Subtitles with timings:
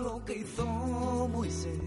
[0.00, 1.78] lo que hizo Moisés.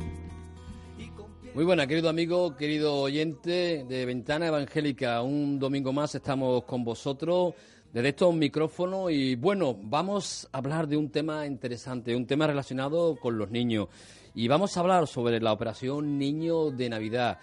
[1.56, 5.24] Muy buena, querido amigo, querido oyente de Ventana Evangélica.
[5.24, 7.56] Un domingo más estamos con vosotros
[7.92, 13.16] desde estos micrófonos y bueno, vamos a hablar de un tema interesante, un tema relacionado
[13.16, 13.88] con los niños.
[14.36, 17.40] Y vamos a hablar sobre la operación Niño de Navidad.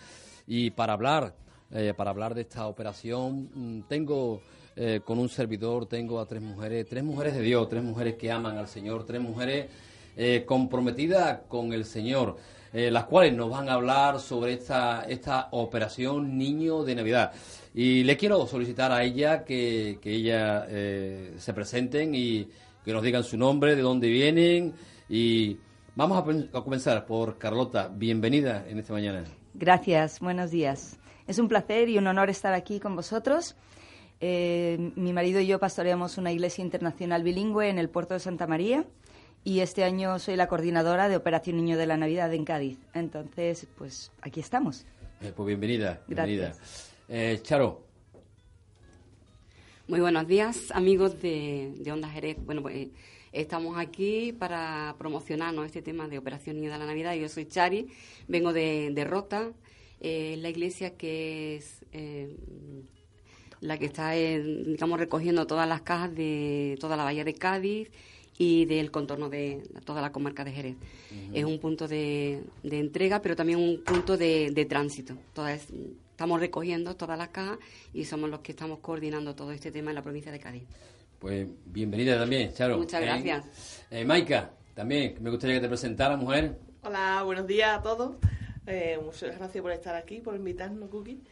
[0.47, 1.34] Y para hablar,
[1.72, 4.41] eh, para hablar de esta operación, mm, tengo
[4.76, 8.30] eh, con un servidor, tengo a tres mujeres, tres mujeres de Dios, tres mujeres que
[8.30, 9.66] aman al Señor, tres mujeres
[10.16, 12.36] eh, comprometidas con el Señor.
[12.72, 17.33] Eh, las cuales nos van a hablar sobre esta, esta operación Niño de Navidad.
[17.74, 22.46] Y le quiero solicitar a ella que, que ella eh, se presenten y
[22.84, 24.74] que nos digan su nombre, de dónde vienen.
[25.08, 25.56] Y
[25.94, 27.88] vamos a, a comenzar por Carlota.
[27.88, 29.24] Bienvenida en esta mañana.
[29.55, 30.98] Gracias, buenos días.
[31.27, 33.56] Es un placer y un honor estar aquí con vosotros.
[34.20, 38.47] Eh, mi marido y yo pastoreamos una iglesia internacional bilingüe en el puerto de Santa
[38.47, 38.86] María
[39.45, 42.78] y este año soy la coordinadora de Operación Niño de la Navidad en Cádiz.
[42.95, 44.86] Entonces, pues aquí estamos.
[45.20, 46.47] Eh, pues bienvenida, bienvenida.
[46.47, 46.95] Gracias.
[47.08, 47.83] Eh, Charo,
[49.86, 52.39] Muy buenos días, amigos de, de Onda Jerez.
[52.45, 52.89] Bueno, pues
[53.33, 57.14] estamos aquí para promocionarnos este tema de Operación Niño de la Navidad.
[57.14, 57.86] Yo soy Chari,
[58.27, 59.53] vengo de, de Rota,
[60.01, 62.34] eh, la iglesia que es eh,
[63.60, 67.90] la que está, eh, digamos, recogiendo todas las cajas de toda la bahía de Cádiz
[68.38, 70.76] y del contorno de toda la comarca de Jerez.
[71.32, 75.16] Es un punto de, de entrega, pero también un punto de, de tránsito.
[75.32, 75.66] Todas,
[76.10, 77.58] estamos recogiendo todas las cajas
[77.94, 80.64] y somos los que estamos coordinando todo este tema en la provincia de Cádiz.
[81.18, 82.77] pues bienvenida también, Charo.
[82.77, 83.05] Muchas ¿eh?
[83.06, 83.84] gracias.
[83.90, 86.58] Eh, Maika, también me gustaría que te presentara, mujer.
[86.83, 88.16] Hola, buenos días a todos.
[88.66, 91.22] Eh, muchas gracias por estar aquí, por invitarnos, Cookie.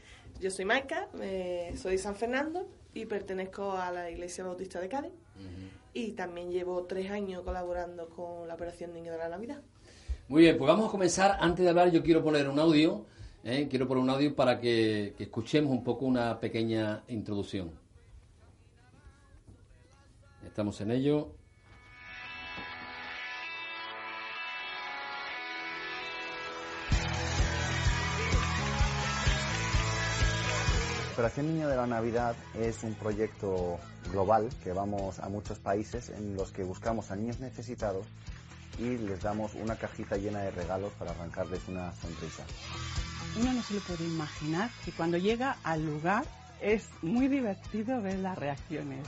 [0.40, 4.88] Yo soy Maika, eh, soy de San Fernando y pertenezco a la Iglesia Bautista de
[4.88, 5.12] Cádiz.
[5.92, 9.62] Y también llevo tres años colaborando con la Operación Niño de la Navidad.
[10.28, 11.36] Muy bien, pues vamos a comenzar.
[11.40, 13.06] Antes de hablar, yo quiero poner un audio.
[13.44, 13.68] ¿eh?
[13.70, 17.70] Quiero poner un audio para que, que escuchemos un poco una pequeña introducción.
[20.44, 21.32] Estamos en ello.
[31.24, 33.80] Operación Niño de la Navidad es un proyecto
[34.12, 38.04] global que vamos a muchos países en los que buscamos a niños necesitados
[38.78, 42.44] y les damos una cajita llena de regalos para arrancarles una sonrisa.
[43.40, 46.26] Uno no se lo puede imaginar que cuando llega al lugar
[46.60, 49.06] es muy divertido ver las reacciones.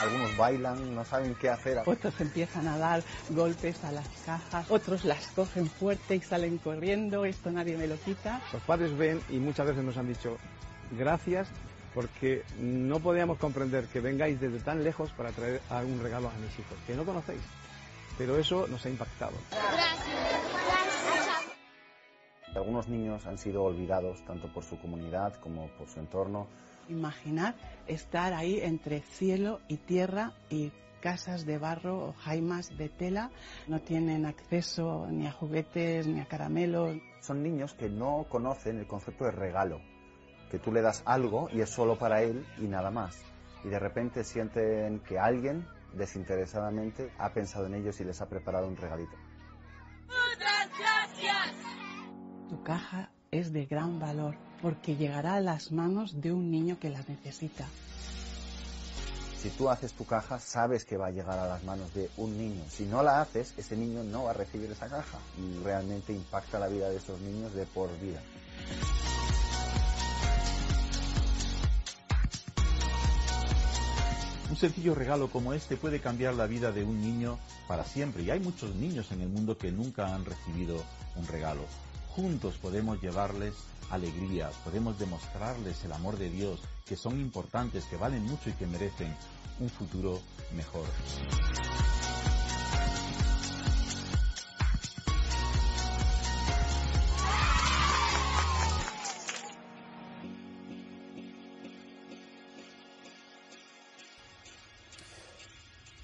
[0.00, 1.82] Algunos bailan, no saben qué hacer.
[1.84, 7.24] Otros empiezan a dar golpes a las cajas, otros las cogen fuerte y salen corriendo,
[7.24, 8.40] esto nadie me lo quita.
[8.52, 10.38] Los padres ven y muchas veces nos han dicho
[10.92, 11.48] gracias
[11.94, 16.56] porque no podíamos comprender que vengáis desde tan lejos para traer algún regalo a mis
[16.58, 17.42] hijos, que no conocéis.
[18.16, 19.32] Pero eso nos ha impactado.
[22.54, 26.46] Algunos niños han sido olvidados tanto por su comunidad como por su entorno.
[26.88, 27.54] Imaginar
[27.86, 33.30] estar ahí entre cielo y tierra y casas de barro o jaimas de tela.
[33.66, 36.96] No tienen acceso ni a juguetes ni a caramelos.
[37.20, 39.80] Son niños que no conocen el concepto de regalo,
[40.50, 43.22] que tú le das algo y es solo para él y nada más.
[43.64, 48.68] Y de repente sienten que alguien desinteresadamente ha pensado en ellos y les ha preparado
[48.68, 49.16] un regalito.
[52.48, 56.90] Tu caja es de gran valor porque llegará a las manos de un niño que
[56.90, 57.66] la necesita.
[59.40, 62.36] Si tú haces tu caja, sabes que va a llegar a las manos de un
[62.36, 62.60] niño.
[62.68, 66.58] Si no la haces, ese niño no va a recibir esa caja y realmente impacta
[66.58, 68.20] la vida de esos niños de por vida.
[74.50, 77.38] Un sencillo regalo como este puede cambiar la vida de un niño
[77.68, 80.82] para siempre y hay muchos niños en el mundo que nunca han recibido
[81.14, 81.62] un regalo.
[82.18, 83.54] Juntos podemos llevarles
[83.90, 88.66] alegría, podemos demostrarles el amor de Dios, que son importantes, que valen mucho y que
[88.66, 89.14] merecen
[89.60, 90.18] un futuro
[90.52, 90.84] mejor.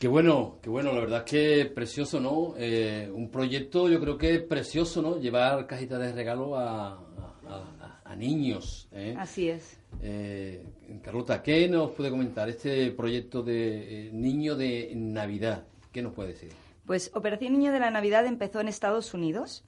[0.04, 2.52] Qué bueno, qué bueno, la verdad es que precioso, ¿no?
[2.58, 5.16] Eh, un proyecto, yo creo que precioso, ¿no?
[5.18, 7.00] Llevar cajitas de regalo a, a-
[7.48, 8.86] a- a niños.
[8.92, 9.14] ¿eh?
[9.16, 9.78] Así es.
[10.02, 10.62] Eh,
[11.02, 15.64] Carlota, ¿qué nos puede comentar este proyecto de eh, Niño de Navidad?
[15.90, 16.50] ¿Qué nos puede decir?
[16.84, 19.64] Pues Operación Niño de la Navidad empezó en Estados Unidos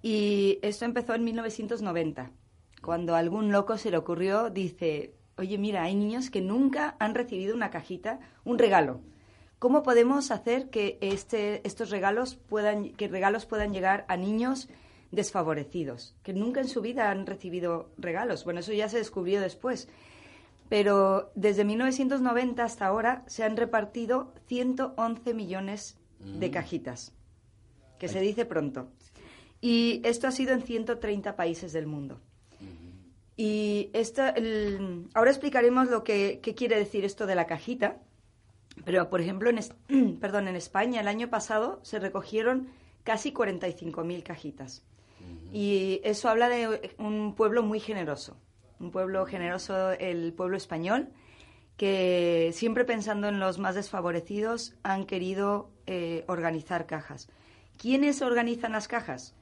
[0.00, 2.30] y esto empezó en 1990,
[2.80, 7.14] cuando a algún loco se le ocurrió, dice, oye, mira, hay niños que nunca han
[7.14, 9.02] recibido una cajita, un regalo.
[9.64, 14.68] ¿Cómo podemos hacer que este, estos regalos puedan, que regalos puedan llegar a niños
[15.10, 18.44] desfavorecidos, que nunca en su vida han recibido regalos?
[18.44, 19.88] Bueno, eso ya se descubrió después.
[20.68, 26.52] Pero desde 1990 hasta ahora se han repartido 111 millones de Mm.
[26.52, 27.14] cajitas,
[27.98, 28.88] que se dice pronto.
[29.62, 32.20] Y esto ha sido en 130 países del mundo.
[33.34, 37.96] Y esta, el- ahora explicaremos lo que qué quiere decir esto de la cajita.
[38.84, 39.74] Pero, por ejemplo, en, es-
[40.20, 42.68] perdón, en España el año pasado se recogieron
[43.04, 44.82] casi 45.000 cajitas.
[45.52, 48.36] Y eso habla de un pueblo muy generoso.
[48.80, 51.08] Un pueblo generoso, el pueblo español,
[51.76, 57.28] que siempre pensando en los más desfavorecidos han querido eh, organizar cajas.
[57.78, 59.34] ¿Quiénes organizan las cajas?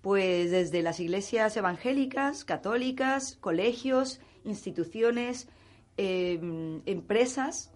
[0.00, 5.48] Pues desde las iglesias evangélicas, católicas, colegios, instituciones,
[5.96, 6.38] eh,
[6.86, 7.72] empresas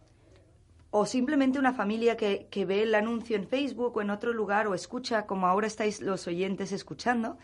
[0.95, 4.67] o simplemente una familia que, que ve el anuncio en Facebook o en otro lugar
[4.69, 7.39] o escucha, como ahora estáis los oyentes escuchando,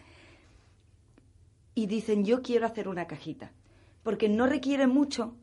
[1.74, 3.50] y dicen yo quiero hacer una cajita.
[4.02, 5.34] Porque no requiere mucho,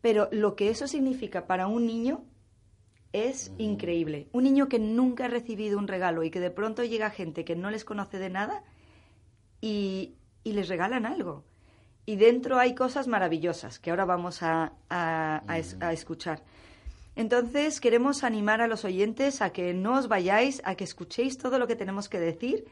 [0.00, 2.24] pero lo que eso significa para un niño
[3.12, 4.28] es increíble.
[4.32, 7.56] Un niño que nunca ha recibido un regalo y que de pronto llega gente que
[7.56, 8.62] no les conoce de nada
[9.60, 10.14] y,
[10.44, 11.44] y les regalan algo.
[12.06, 16.42] Y dentro hay cosas maravillosas que ahora vamos a, a- a es- a escuchar.
[17.20, 21.58] Entonces queremos animar a los oyentes a que no os vayáis, a que escuchéis todo
[21.58, 22.64] lo que tenemos que decir,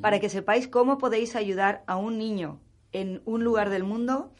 [0.00, 2.60] para que sepáis cómo podéis ayudar a un niño
[2.92, 4.32] en un lugar del mundo.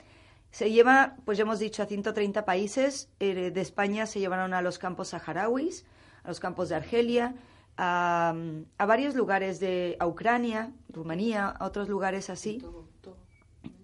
[0.50, 3.10] Se lleva, pues ya hemos dicho, a 130 países.
[3.20, 5.84] Eh, de España se llevaron a los campos saharauis,
[6.24, 7.34] a los campos de Argelia,
[7.76, 8.34] a,
[8.78, 12.64] a varios lugares de a Ucrania, Rumanía, a otros lugares así.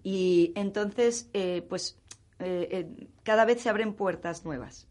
[0.01, 1.99] Y entonces, eh, pues
[2.39, 4.86] eh, eh, cada vez se abren puertas nuevas.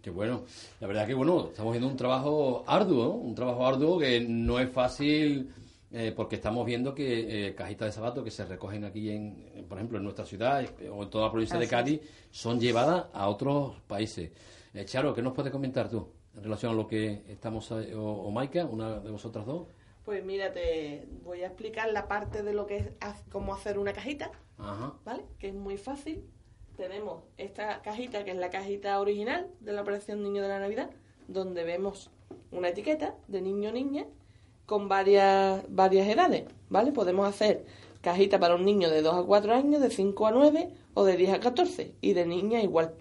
[0.00, 0.44] Qué bueno.
[0.80, 3.10] La verdad que bueno, estamos viendo un trabajo arduo, ¿no?
[3.12, 5.50] un trabajo arduo que no es fácil
[5.90, 9.64] eh, porque estamos viendo que eh, cajitas de zapatos que se recogen aquí, en, en,
[9.66, 12.00] por ejemplo, en nuestra ciudad eh, o en toda la provincia de Cádiz,
[12.30, 14.30] son llevadas a otros países.
[14.74, 18.02] Eh, Charo, ¿qué nos puedes comentar tú en relación a lo que estamos, eh, o,
[18.02, 19.66] o Maika, una de vosotras dos?
[20.04, 22.86] Pues mira, te voy a explicar la parte de lo que es
[23.30, 24.94] cómo hacer una cajita, Ajá.
[25.04, 25.24] ¿vale?
[25.38, 26.24] Que es muy fácil.
[26.76, 30.90] Tenemos esta cajita, que es la cajita original de la operación Niño de la Navidad,
[31.28, 32.10] donde vemos
[32.50, 34.06] una etiqueta de niño o niña
[34.66, 36.92] con varias, varias edades, ¿vale?
[36.92, 37.64] Podemos hacer
[38.00, 41.16] cajita para un niño de 2 a 4 años, de 5 a 9 o de
[41.16, 42.94] 10 a 14 y de niña igual.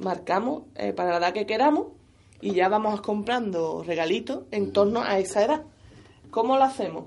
[0.00, 1.88] Marcamos eh, para la edad que queramos
[2.40, 5.62] y ya vamos comprando regalitos en torno a esa edad.
[6.30, 7.04] ¿Cómo lo hacemos?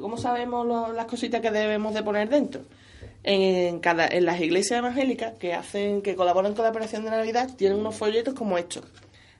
[0.00, 2.60] ¿Cómo sabemos lo- las cositas que debemos de poner dentro?
[3.28, 7.50] En, cada, en las iglesias evangélicas que hacen, que colaboran con la operación de Navidad,
[7.56, 8.84] tienen unos folletos como estos.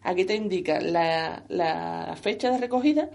[0.02, 3.08] Aquí te indica la, la fecha de recogida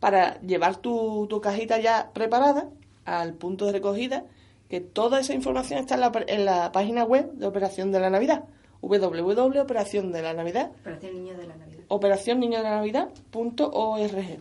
[0.00, 2.68] para llevar tu, tu cajita ya preparada
[3.04, 4.24] al punto de recogida,
[4.68, 8.10] que toda esa información está en la, en la página web de Operación de la
[8.10, 8.44] Navidad,
[8.80, 11.84] www.operaciondelanavidad Operación de la Navidad.
[11.88, 14.38] operación niño de la navidad.org.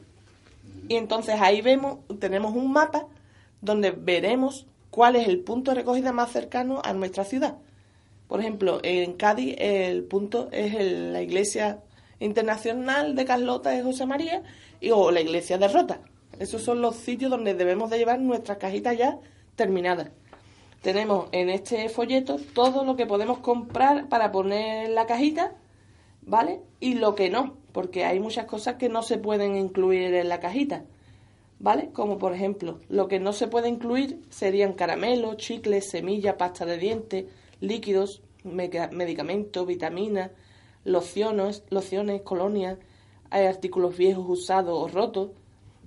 [0.88, 3.06] Y entonces ahí vemos, tenemos un mapa
[3.62, 7.58] donde veremos cuál es el punto de recogida más cercano a nuestra ciudad.
[8.28, 11.80] Por ejemplo, en Cádiz el punto es el- la iglesia
[12.20, 14.44] internacional de Carlota de José María
[14.80, 16.02] y, o la iglesia de Rota.
[16.40, 19.18] Esos son los sitios donde debemos de llevar nuestras cajitas ya
[19.56, 20.10] terminadas.
[20.82, 25.54] Tenemos en este folleto todo lo que podemos comprar para poner la cajita
[26.22, 26.62] ¿vale?
[26.80, 30.40] Y lo que no, porque hay muchas cosas que no se pueden incluir en la
[30.40, 30.84] cajita,
[31.60, 31.92] ¿vale?
[31.92, 36.78] Como por ejemplo, lo que no se puede incluir serían caramelos, chicles, semillas, pasta de
[36.78, 37.26] dientes,
[37.60, 40.32] líquidos, medicamentos, vitaminas,
[40.86, 42.78] lociones, lociones, colonias,
[43.30, 45.32] hay artículos viejos, usados o rotos,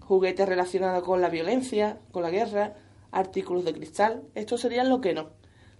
[0.00, 2.74] juguetes relacionados con la violencia, con la guerra,
[3.10, 5.30] artículos de cristal, esto serían lo que no.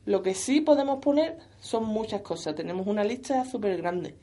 [0.05, 4.17] Lo que sí podemos poner son muchas cosas, tenemos una lista súper grande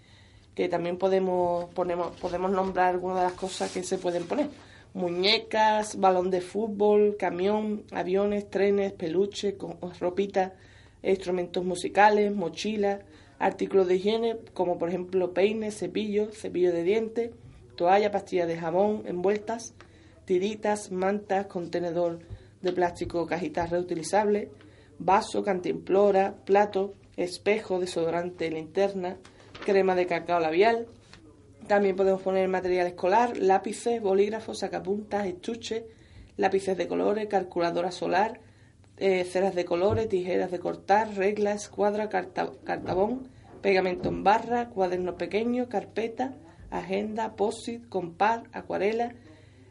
[0.56, 4.50] que también podemos, ponemos, podemos nombrar algunas de las cosas que se pueden poner.
[4.94, 10.56] Muñecas, balón de fútbol, camión, aviones, trenes, peluche, co- ropita,
[11.04, 13.02] instrumentos musicales, mochilas,
[13.38, 17.32] artículos de higiene, como por ejemplo peines, cepillos, cepillo de dientes,
[17.76, 19.74] toalla, pastillas de jabón envueltas,
[20.26, 22.20] tiritas, mantas, contenedor
[22.62, 24.50] de plástico, cajitas reutilizables,
[24.98, 29.18] vaso, cantimplora, plato, espejo, desodorante, linterna,
[29.66, 30.88] crema de cacao labial.
[31.70, 35.84] También podemos poner material escolar, lápices, bolígrafos, sacapuntas, estuches,
[36.36, 38.40] lápices de colores, calculadora solar,
[38.98, 43.28] eh, ceras de colores, tijeras de cortar, reglas, escuadra, cartabón,
[43.62, 46.34] pegamento en barra, cuaderno pequeño, carpeta,
[46.72, 49.14] agenda, post-it, compás, acuarela,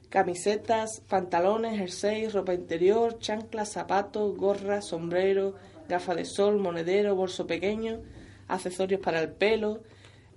[0.09, 5.57] camisetas, pantalones, jersey, ropa interior, chanclas, zapatos, gorra, sombrero,
[5.89, 8.03] gafas de sol, monedero, bolso pequeño,
[8.47, 9.81] accesorios para el pelo.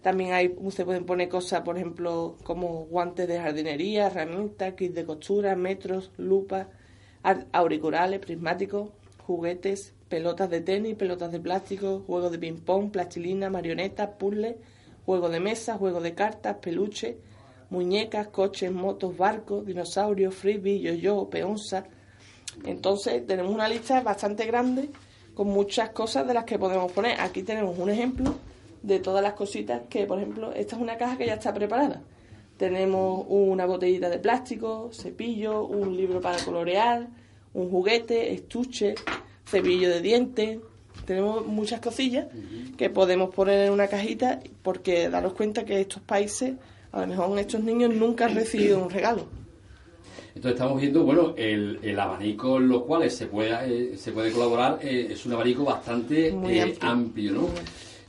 [0.01, 5.05] También hay, se pueden poner cosas, por ejemplo, como guantes de jardinería, herramientas, kits de
[5.05, 6.67] costura, metros, lupas,
[7.51, 8.89] auriculares, prismáticos,
[9.27, 14.55] juguetes, pelotas de tenis, pelotas de plástico, juegos de ping-pong, plastilina, marionetas, puzzles,
[15.05, 17.17] juegos de mesa, juegos de cartas, peluches,
[17.69, 21.85] muñecas, coches, motos, barcos, dinosaurios, frisbee, yo-yo, peonza.
[22.65, 24.89] Entonces tenemos una lista bastante grande
[25.35, 27.21] con muchas cosas de las que podemos poner.
[27.21, 28.33] Aquí tenemos un ejemplo
[28.81, 32.01] de todas las cositas que, por ejemplo, esta es una caja que ya está preparada.
[32.57, 37.07] Tenemos una botellita de plástico, cepillo, un libro para colorear,
[37.53, 38.95] un juguete, estuche,
[39.45, 40.59] cepillo de dientes.
[41.05, 42.27] Tenemos muchas cosillas
[42.77, 46.53] que podemos poner en una cajita porque daros cuenta que estos países,
[46.91, 49.25] a lo mejor estos niños nunca han recibido un regalo.
[50.35, 54.31] Entonces estamos viendo, bueno, el, el abanico en los cuales se puede, eh, se puede
[54.31, 57.33] colaborar eh, es un abanico bastante eh, amplio.
[57.33, 57.49] ¿no?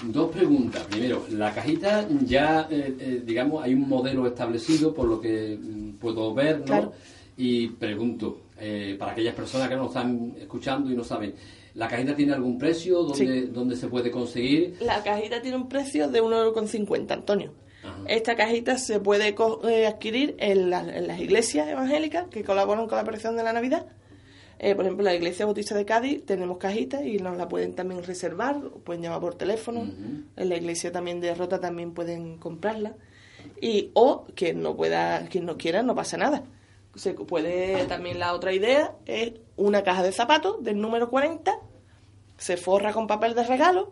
[0.05, 0.85] Dos preguntas.
[0.91, 2.69] Primero, la cajita ya,
[3.25, 6.93] digamos, hay un modelo establecido por lo que mm, puedo ver, ¿no?
[7.37, 8.43] Y pregunto,
[8.99, 11.35] para aquellas personas que nos están escuchando y no saben,
[11.75, 13.03] ¿La cajita tiene algún precio?
[13.03, 14.77] ¿Dónde, ¿Dónde, se puede conseguir?
[14.81, 17.53] La cajita tiene un precio de 1,50€, Antonio.
[18.07, 23.37] Esta cajita se puede eh, adquirir en, las iglesias evangélicas que colaboran con la aparición
[23.37, 23.87] de la Navidad.
[24.65, 28.05] Eh, por ejemplo, la Iglesia Bautista de Cádiz tenemos cajitas y nos la pueden también
[28.05, 29.81] reservar, pueden llamar por teléfono.
[30.37, 32.95] En la Iglesia también de Rota también pueden comprarla.
[33.61, 36.45] Y, o quien no pueda, quien no quiera, no pasa nada.
[36.95, 41.59] Se puede también la otra idea es una caja de zapatos del número 40,
[42.39, 43.91] se forra con papel de regalo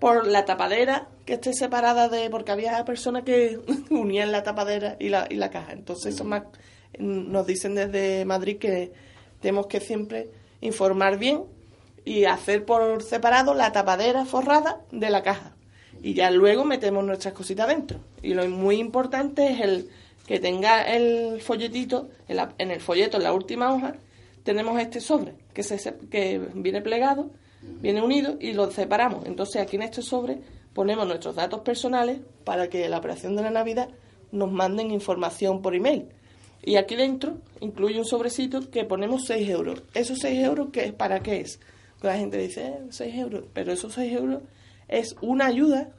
[0.00, 3.58] por la tapadera que esté separada de porque había personas que
[3.90, 6.44] unían la tapadera y la, y la caja entonces eso más
[6.98, 8.92] nos dicen desde Madrid que
[9.40, 10.28] tenemos que siempre
[10.60, 11.44] informar bien
[12.04, 15.54] y hacer por separado la tapadera forrada de la caja
[16.02, 19.90] y ya luego metemos nuestras cositas dentro y lo muy importante es el
[20.26, 23.94] que tenga el folletito en, en el folleto en la última hoja
[24.44, 25.78] tenemos este sobre que se
[26.10, 27.30] que viene plegado
[27.62, 29.26] viene unido y lo separamos.
[29.26, 30.38] Entonces aquí en este sobre
[30.74, 33.88] ponemos nuestros datos personales para que la operación de la Navidad
[34.32, 36.08] nos manden información por email.
[36.62, 39.82] Y aquí dentro incluye un sobrecito que ponemos 6 euros.
[39.94, 40.92] ¿Esos 6 euros qué es?
[40.92, 41.58] ¿Para qué es?
[42.02, 44.42] La gente dice, 6 eh, euros, pero esos 6 euros
[44.88, 45.90] es una ayuda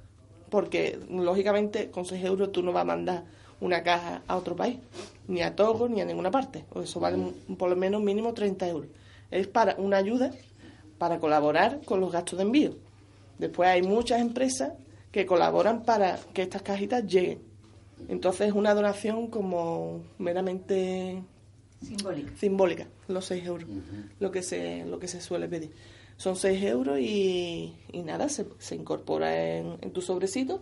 [0.49, 3.23] porque lógicamente con 6 euros tú no vas a mandar
[3.61, 4.77] una caja a otro país,
[5.27, 6.65] ni a Togo, ni a ninguna parte.
[6.75, 7.17] Eso vale
[7.57, 8.89] por lo menos mínimo 30 euros.
[9.29, 10.31] Es para una ayuda
[10.97, 12.75] para colaborar con los gastos de envío.
[13.37, 14.73] Después hay muchas empresas
[15.11, 17.50] que colaboran para que estas cajitas lleguen.
[18.07, 21.21] Entonces es una donación como meramente
[21.81, 23.69] simbólica, simbólica los 6 euros,
[24.19, 25.71] lo, que se, lo que se suele pedir.
[26.17, 27.73] Son 6 euros y,
[28.05, 30.61] nada, se, incorpora en, tu sobrecito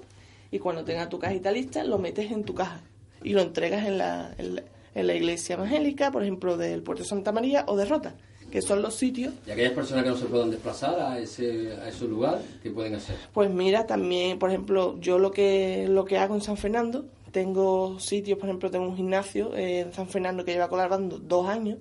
[0.52, 2.82] y cuando tengas tu cajita lista lo metes en tu caja
[3.24, 7.32] y lo entregas en la, en la iglesia evangélica, por ejemplo, del Puerto de Santa
[7.32, 8.16] María o de Rota
[8.50, 9.34] que son los sitios.
[9.48, 12.96] ¿Y aquellas personas que no se puedan desplazar a ese, a ese lugar, qué pueden
[12.96, 13.16] hacer?
[13.34, 18.00] Pues mira, también, por ejemplo, yo lo que, lo que hago en San Fernando, tengo
[18.00, 21.78] sitios, por ejemplo, tengo un gimnasio en San Fernando que lleva colaborando dos años,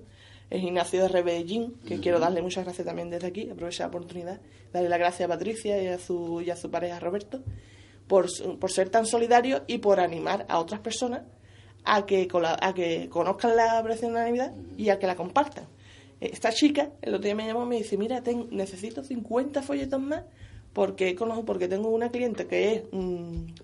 [0.49, 4.41] el gimnasio de Rebellín, que quiero darle muchas gracias también desde aquí, aprovechar la oportunidad,
[4.73, 7.41] darle las gracias a Patricia y a su, y a su pareja Roberto,
[8.07, 8.27] por,
[8.59, 11.21] por ser tan solidarios y por animar a otras personas
[11.85, 12.27] a que,
[12.61, 15.67] a que conozcan la operación de Navidad y a que la compartan.
[16.19, 20.23] Esta chica el otro día me llamó y me dice, mira, necesito 50 folletos más
[20.73, 22.81] porque conozco, porque tengo una cliente que es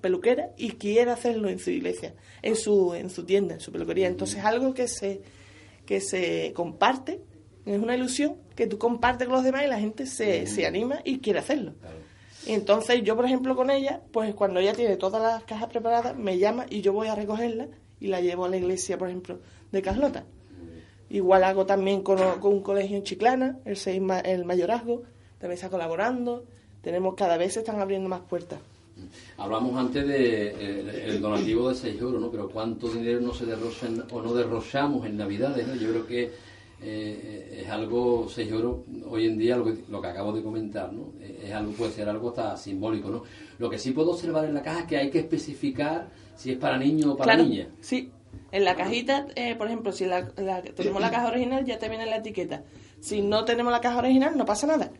[0.02, 4.08] peluquera y quiere hacerlo en su iglesia, en su, en su tienda, en su peluquería.
[4.08, 5.22] Entonces algo que se,
[5.86, 7.22] que se comparte,
[7.66, 11.00] es una ilusión que tú compartes con los demás y la gente se, se anima
[11.04, 11.74] y quiere hacerlo.
[12.46, 16.16] Y entonces yo, por ejemplo, con ella, pues cuando ella tiene todas las cajas preparadas,
[16.16, 17.68] me llama y yo voy a recogerla
[18.00, 19.40] y la llevo a la iglesia, por ejemplo,
[19.72, 20.26] de Carlota.
[21.10, 25.04] Igual hago también con, un colegio en Chiclana, el, seis, el mayorazgo,
[25.38, 26.46] también está colaborando.
[26.86, 28.60] Tenemos cada vez se están abriendo más puertas.
[29.38, 32.30] Hablamos antes de eh, el donativo de 6 euros, ¿no?
[32.30, 35.66] Pero ¿cuánto dinero no se derrocha o no derrochamos en Navidades?
[35.80, 36.32] Yo creo que
[36.84, 40.94] eh, es algo, 6 euros, hoy en día, lo que, lo que acabo de comentar,
[40.94, 41.14] ¿no?
[41.20, 43.24] Es algo, puede ser algo hasta simbólico, ¿no?
[43.58, 46.58] Lo que sí puedo observar en la caja es que hay que especificar si es
[46.60, 47.68] para niño o para niña.
[47.82, 48.12] Sí,
[48.52, 50.28] en la cajita, eh, por ejemplo, si la,
[50.76, 52.62] tenemos la caja original, ya te viene la etiqueta.
[53.00, 54.92] Si no tenemos la caja original, no pasa nada.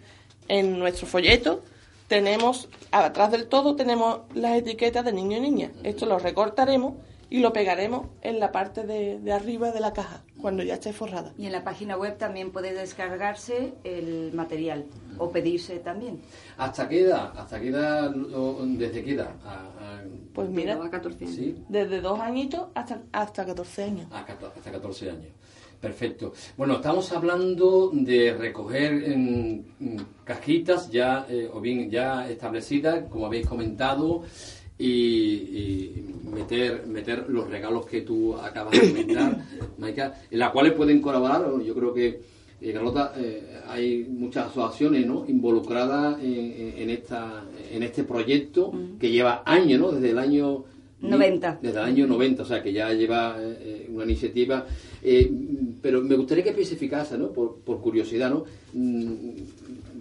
[0.48, 1.62] En nuestro folleto
[2.08, 5.72] tenemos, atrás del todo, tenemos las etiquetas de niño y niña.
[5.84, 6.94] Esto lo recortaremos
[7.30, 10.94] y lo pegaremos en la parte de, de, arriba de la caja, cuando ya esté
[10.94, 11.34] forrada.
[11.38, 14.86] Y en la página web también puede descargarse el material
[15.18, 16.22] o pedirse también.
[16.58, 17.34] ¿Hasta qué edad?
[17.36, 18.12] ¿Hasta qué edad?
[18.12, 19.32] ¿Desde qué edad?
[20.34, 21.36] Pues mira, 14 años.
[21.36, 21.56] ¿Sí?
[21.70, 24.08] desde dos añitos hasta, hasta 14 años.
[24.12, 25.32] Ah, hasta 14 años.
[25.86, 26.34] Perfecto.
[26.58, 29.64] Bueno, estamos hablando de recoger en,
[30.24, 34.24] cajitas ya eh, o bien ya establecidas, como habéis comentado,
[34.80, 35.92] y,
[36.24, 39.46] meter meter los regalos que tú acabas de comentar,
[39.78, 41.46] Maika, en las cuales pueden colaborar.
[41.64, 42.20] Yo creo que
[42.60, 45.24] eh, Carlota, eh, hay muchas asociaciones ¿no?
[45.28, 49.92] involucradas en, esta en este proyecto que lleva años, ¿no?
[49.92, 50.66] Desde el año
[51.02, 51.60] 90.
[51.62, 54.66] Desde el año 90, o sea que ya lleva eh, una iniciativa.
[55.82, 57.32] Pero me gustaría que especificase, ¿no?
[57.32, 58.46] Por, por curiosidad, ¿no?
[58.74, 59.32] Mm,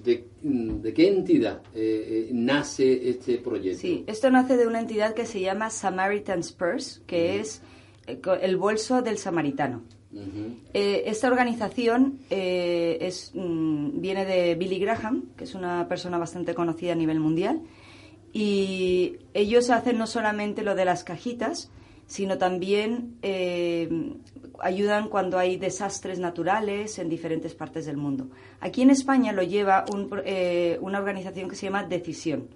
[0.04, 3.80] de, qué entidad eh, eh, nace este proyecto?
[3.80, 7.62] Sí, esto nace de una entidad que se llama Samaritan's Purse, que es
[8.06, 9.82] eh, el bolso del samaritano.
[10.72, 16.96] esta organización es, mm, viene de Billy Graham, que es una persona bastante conocida a
[16.96, 17.62] nivel mundial,
[18.32, 21.70] y ellos hacen no solamente lo de las cajitas,
[22.06, 23.18] sino también
[24.60, 28.28] ayudan cuando hay desastres naturales en diferentes partes del mundo.
[28.60, 29.84] Aquí en España lo lleva
[30.24, 32.48] eh, una organización que se llama Decisión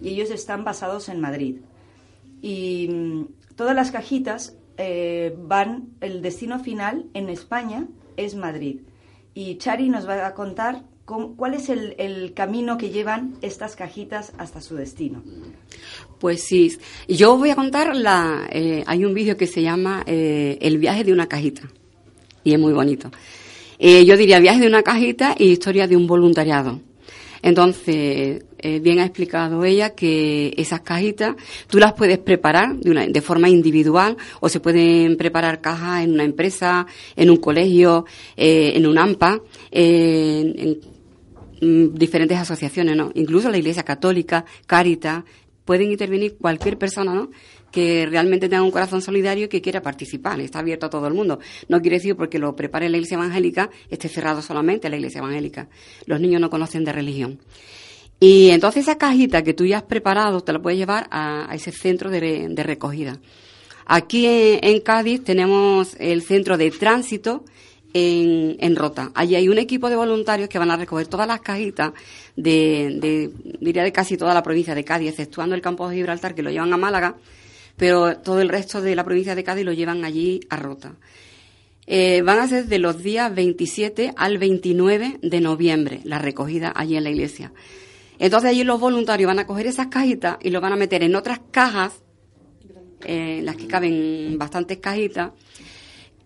[0.00, 1.58] y ellos están basados en Madrid.
[2.40, 7.86] Y mm, todas las cajitas eh, van, el destino final en España
[8.16, 8.80] es Madrid.
[9.34, 14.60] Y Chari nos va a contar cuál es el, camino que llevan estas cajitas hasta
[14.60, 15.22] su destino.
[16.18, 16.76] Pues sí,
[17.08, 18.48] yo voy a contar la.
[18.50, 21.62] Eh, hay un vídeo que se llama eh, El viaje de una cajita
[22.42, 23.10] y es muy bonito.
[23.78, 26.80] Eh, yo diría viaje de una cajita y historia de un voluntariado.
[27.42, 28.42] Entonces,
[28.80, 31.36] bien ha explicado ella que esas cajitas
[31.68, 36.12] tú las puedes preparar de, una, de forma individual o se pueden preparar cajas en
[36.12, 40.80] una empresa, en un colegio, en un AMPA, en
[41.60, 43.10] diferentes asociaciones, ¿no?
[43.14, 45.24] Incluso la Iglesia Católica, Caritas,
[45.64, 47.30] pueden intervenir cualquier persona, ¿no?
[47.74, 50.38] que realmente tenga un corazón solidario y que quiera participar.
[50.38, 51.40] Está abierto a todo el mundo.
[51.68, 55.68] No quiere decir porque lo prepare la iglesia evangélica esté cerrado solamente la iglesia evangélica.
[56.06, 57.40] Los niños no conocen de religión.
[58.20, 61.72] Y entonces esa cajita que tú ya has preparado te la puedes llevar a, ese
[61.72, 63.18] centro de, recogida.
[63.86, 67.44] Aquí en, Cádiz tenemos el centro de tránsito
[67.94, 69.12] en, Rota.
[69.14, 71.92] Allí hay un equipo de voluntarios que van a recoger todas las cajitas
[72.36, 73.30] de, de,
[73.60, 76.50] diría de casi toda la provincia de Cádiz, exceptuando el campo de Gibraltar que lo
[76.50, 77.16] llevan a Málaga,
[77.76, 80.96] pero todo el resto de la provincia de Cádiz lo llevan allí a Rota.
[81.86, 86.96] Eh, van a ser de los días 27 al 29 de noviembre la recogida allí
[86.96, 87.52] en la iglesia.
[88.18, 91.14] Entonces allí los voluntarios van a coger esas cajitas y lo van a meter en
[91.14, 91.92] otras cajas,
[93.04, 95.32] eh, las que caben bastantes cajitas,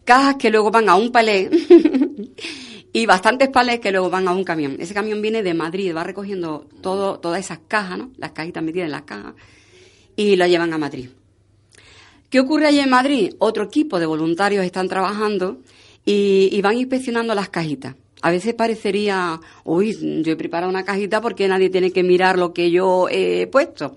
[0.09, 1.51] cajas que luego van a un palé
[2.95, 4.79] y bastantes palés que luego van a un camión.
[4.81, 8.11] Ese camión viene de Madrid, va recogiendo todo, todas esas cajas, ¿no?
[8.17, 9.35] Las cajitas metidas en las cajas
[10.17, 11.11] y las llevan a Madrid.
[12.31, 13.35] ¿Qué ocurre allí en Madrid?
[13.39, 15.59] Otro equipo de voluntarios están trabajando
[16.07, 17.95] y, y van inspeccionando las cajitas.
[18.23, 22.55] A veces parecería, uy, yo he preparado una cajita porque nadie tiene que mirar lo
[22.55, 23.95] que yo he puesto.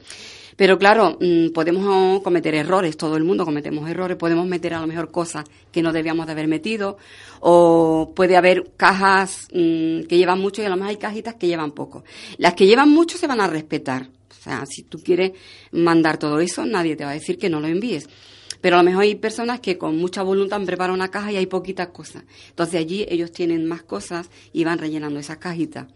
[0.56, 4.88] Pero claro, mm, podemos cometer errores, todo el mundo cometemos errores, podemos meter a lo
[4.88, 6.98] mejor cosas que no debíamos de haber metido,
[7.40, 11.48] o puede haber cajas mm, que llevan mucho y a lo mejor hay cajitas que
[11.48, 12.04] llevan poco.
[12.38, 14.08] Las que llevan mucho se van a respetar.
[14.30, 15.34] O sea, si tú quieres
[15.72, 18.10] mandar todo eso, nadie te va a decir que no lo envíes.
[18.62, 21.48] Pero a lo mejor hay personas que con mucha voluntad preparan una caja y hay
[21.48, 22.24] poquitas cosas.
[22.50, 25.88] Entonces allí ellos tienen más cosas y van rellenando esas cajitas.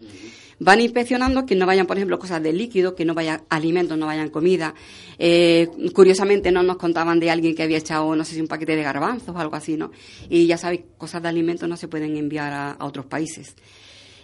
[0.58, 4.06] Van inspeccionando que no vayan, por ejemplo, cosas de líquido, que no vayan alimentos, no
[4.06, 4.74] vayan comida.
[5.18, 8.74] Eh, curiosamente no nos contaban de alguien que había echado, no sé si un paquete
[8.74, 9.90] de garbanzos o algo así, ¿no?
[10.30, 13.54] Y ya sabéis, cosas de alimentos no se pueden enviar a, otros países.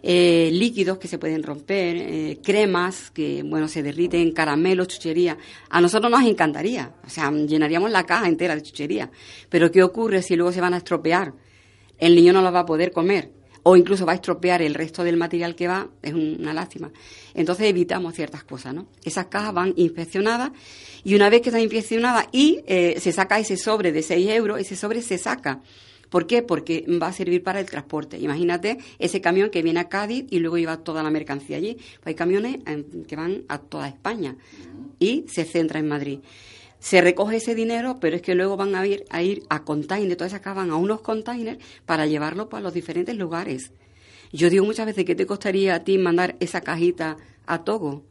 [0.02, 5.36] Eh, líquidos que se pueden romper, eh, cremas que, bueno, se derriten, caramelos, chuchería.
[5.68, 9.10] A nosotros nos encantaría, o sea, llenaríamos la caja entera de chuchería.
[9.50, 11.34] Pero ¿qué ocurre si luego se van a estropear?
[11.98, 15.04] El niño no lo va a poder comer o incluso va a estropear el resto
[15.04, 16.90] del material que va, es una lástima.
[17.34, 18.86] Entonces evitamos ciertas cosas, ¿no?
[19.04, 20.50] Esas cajas van inspeccionadas
[21.04, 24.60] y una vez que están inspeccionadas y eh, se saca ese sobre de 6 euros,
[24.60, 25.60] ese sobre se saca.
[26.10, 26.42] ¿Por qué?
[26.42, 28.18] Porque va a servir para el transporte.
[28.18, 31.74] Imagínate ese camión que viene a Cádiz y luego lleva toda la mercancía allí.
[31.74, 32.58] Pues hay camiones
[33.08, 34.36] que van a toda España
[34.98, 36.18] y se centra en Madrid
[36.82, 40.16] se recoge ese dinero, pero es que luego van a ir a, ir a containers,
[40.16, 43.70] todas esas van a unos containers para llevarlo para los diferentes lugares.
[44.32, 48.02] Yo digo muchas veces, ¿qué te costaría a ti mandar esa cajita a Togo?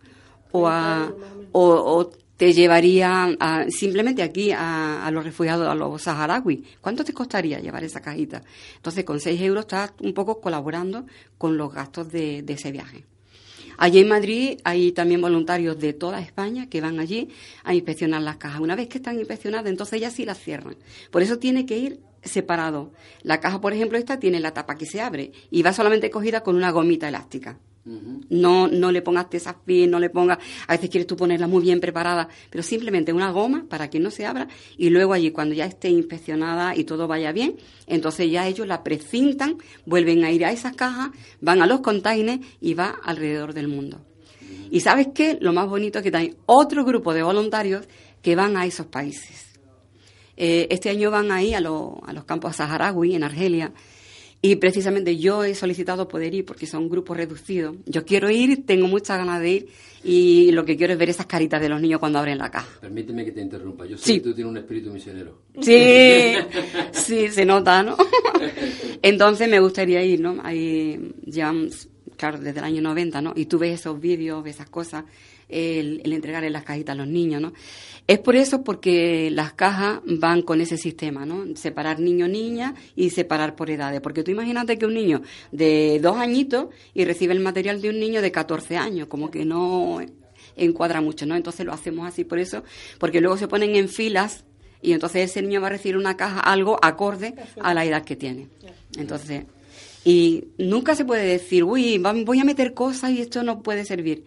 [0.54, 1.14] O, a,
[1.52, 6.62] o, o te llevaría a, simplemente aquí a, a, los refugiados, a los saharauis.
[6.80, 8.42] ¿Cuánto te costaría llevar esa cajita?
[8.78, 11.06] Entonces, con 6 euros estás un poco colaborando
[11.38, 13.04] con los gastos de, de ese viaje.
[13.78, 17.30] Allí en Madrid hay también voluntarios de toda España que van allí
[17.64, 18.62] a inspeccionar las cajas.
[18.62, 20.76] Una vez que están inspeccionadas, entonces ya sí las cierran.
[21.10, 22.92] Por eso tiene que ir separado.
[23.24, 26.42] La caja, por ejemplo, esta tiene la tapa que se abre y va solamente cogida
[26.42, 27.58] con una gomita elástica.
[27.84, 31.80] No, no le pongas desafío, no le pongas, a veces quieres tú ponerla muy bien
[31.80, 35.66] preparada, pero simplemente una goma para que no se abra y luego allí cuando ya
[35.66, 37.56] esté inspeccionada y todo vaya bien,
[37.88, 42.46] entonces ya ellos la precintan, vuelven a ir a esas cajas, van a los containers
[42.60, 44.06] y va alrededor del mundo.
[44.70, 47.88] Y sabes qué, lo más bonito es que hay otro grupo de voluntarios
[48.22, 49.48] que van a esos países.
[50.38, 53.74] Eh, este año van ahí a, lo, a los campos saharaui en Argelia
[54.42, 57.76] y precisamente yo he solicitado poder ir porque son grupos reducidos.
[57.86, 59.68] Yo quiero ir, tengo muchas ganas de ir
[60.04, 62.68] y lo que quiero es ver esas caritas de los niños cuando abren la caja.
[62.82, 63.86] Permíteme que te interrumpa.
[63.86, 64.14] Yo sé Sí.
[64.16, 65.44] que tú tienes un espíritu misionero.
[65.62, 66.34] Sí,
[66.92, 67.96] sí, se nota, ¿no?
[69.04, 70.38] Entonces me gustaría ir, ¿no?
[70.44, 73.34] Ahí llevamos, claro, desde el año 90, ¿no?
[73.36, 75.06] Y tú ves esos vídeos, ves esas cosas,
[75.52, 77.54] el, el entregar en las cajitas a los niños, ¿no?
[78.08, 81.56] Es por eso porque las cajas van con ese sistema, ¿no?
[81.56, 84.02] Separar niño-niña y separar por edades.
[84.02, 88.00] Porque tú imagínate que un niño de dos añitos y recibe el material de un
[88.00, 90.00] niño de 14 años, como que no
[90.56, 91.36] encuadra mucho, ¿no?
[91.36, 92.64] Entonces lo hacemos así por eso,
[93.00, 94.44] porque luego se ponen en filas
[94.82, 98.16] y entonces ese niño va a recibir una caja, algo acorde a la edad que
[98.16, 98.50] tiene.
[98.98, 99.46] Entonces,
[100.04, 104.26] y nunca se puede decir, uy, voy a meter cosas y esto no puede servir.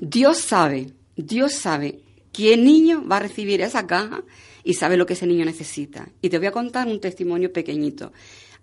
[0.00, 2.00] Dios sabe, Dios sabe
[2.32, 4.22] qué niño va a recibir esa caja
[4.64, 6.10] y sabe lo que ese niño necesita.
[6.20, 8.12] Y te voy a contar un testimonio pequeñito.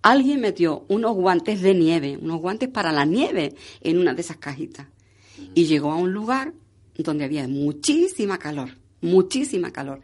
[0.04, 4.38] Alguien metió unos guantes de nieve, unos guantes para la nieve en una de esas
[4.38, 4.88] cajitas.
[5.56, 6.54] Y llegó a un lugar
[6.98, 10.02] donde había muchísima calor, muchísima calor.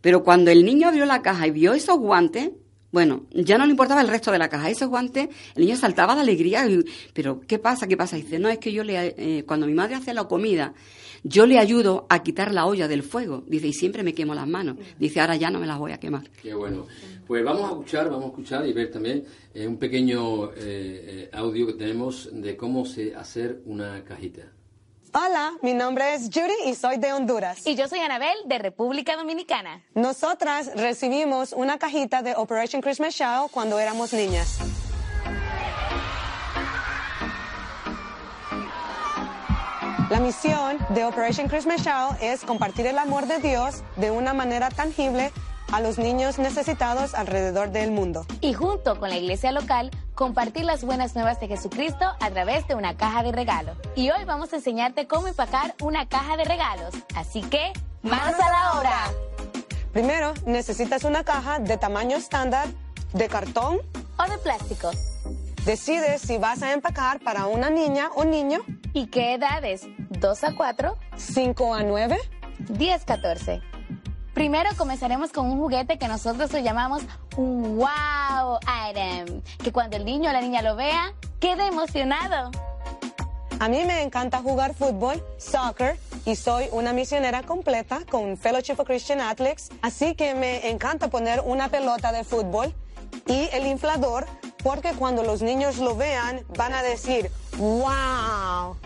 [0.00, 2.50] Pero cuando el niño abrió la caja y vio esos guantes,
[2.90, 4.70] bueno, ya no le importaba el resto de la caja.
[4.70, 6.66] Esos guantes, el niño saltaba de alegría.
[7.12, 7.86] Pero, ¿qué pasa?
[7.86, 8.16] ¿Qué pasa?
[8.16, 10.74] dice, no, es que yo le, eh, cuando mi madre hace la comida,
[11.22, 13.44] yo le ayudo a quitar la olla del fuego.
[13.46, 14.76] Dice, y siempre me quemo las manos.
[14.98, 16.28] Dice, ahora ya no me las voy a quemar.
[16.42, 16.86] Qué bueno.
[17.26, 21.30] Pues vamos a escuchar, vamos a escuchar y ver también eh, un pequeño eh, eh,
[21.32, 24.52] audio que tenemos de cómo se hacer una cajita.
[25.14, 27.66] Hola, mi nombre es Judy y soy de Honduras.
[27.66, 29.82] Y yo soy Anabel de República Dominicana.
[29.94, 34.58] Nosotras recibimos una cajita de Operation Christmas Child cuando éramos niñas.
[40.10, 44.68] La misión de Operation Christmas Child es compartir el amor de Dios de una manera
[44.68, 45.32] tangible
[45.72, 48.26] a los niños necesitados alrededor del mundo.
[48.40, 52.74] Y junto con la iglesia local, compartir las buenas nuevas de Jesucristo a través de
[52.74, 53.76] una caja de regalo.
[53.94, 56.94] Y hoy vamos a enseñarte cómo empacar una caja de regalos.
[57.14, 59.12] Así que, ¡manos a la obra!
[59.92, 62.68] Primero, necesitas una caja de tamaño estándar
[63.12, 63.80] de cartón
[64.18, 64.90] O de plástico.
[65.64, 68.60] Decides si vas a empacar para una niña o niño.
[68.92, 69.86] ¿Y qué edades?
[70.10, 70.96] ¿2 a 4?
[71.16, 72.18] 5 a 9.
[72.58, 73.60] 10 14.
[74.38, 77.02] Primero comenzaremos con un juguete que nosotros lo llamamos
[77.36, 82.52] un wow item, que cuando el niño o la niña lo vea, quede emocionado.
[83.58, 88.86] A mí me encanta jugar fútbol, soccer, y soy una misionera completa con Fellowship for
[88.86, 92.72] Christian Athletes, así que me encanta poner una pelota de fútbol
[93.26, 94.24] y el inflador,
[94.62, 98.76] porque cuando los niños lo vean van a decir, wow.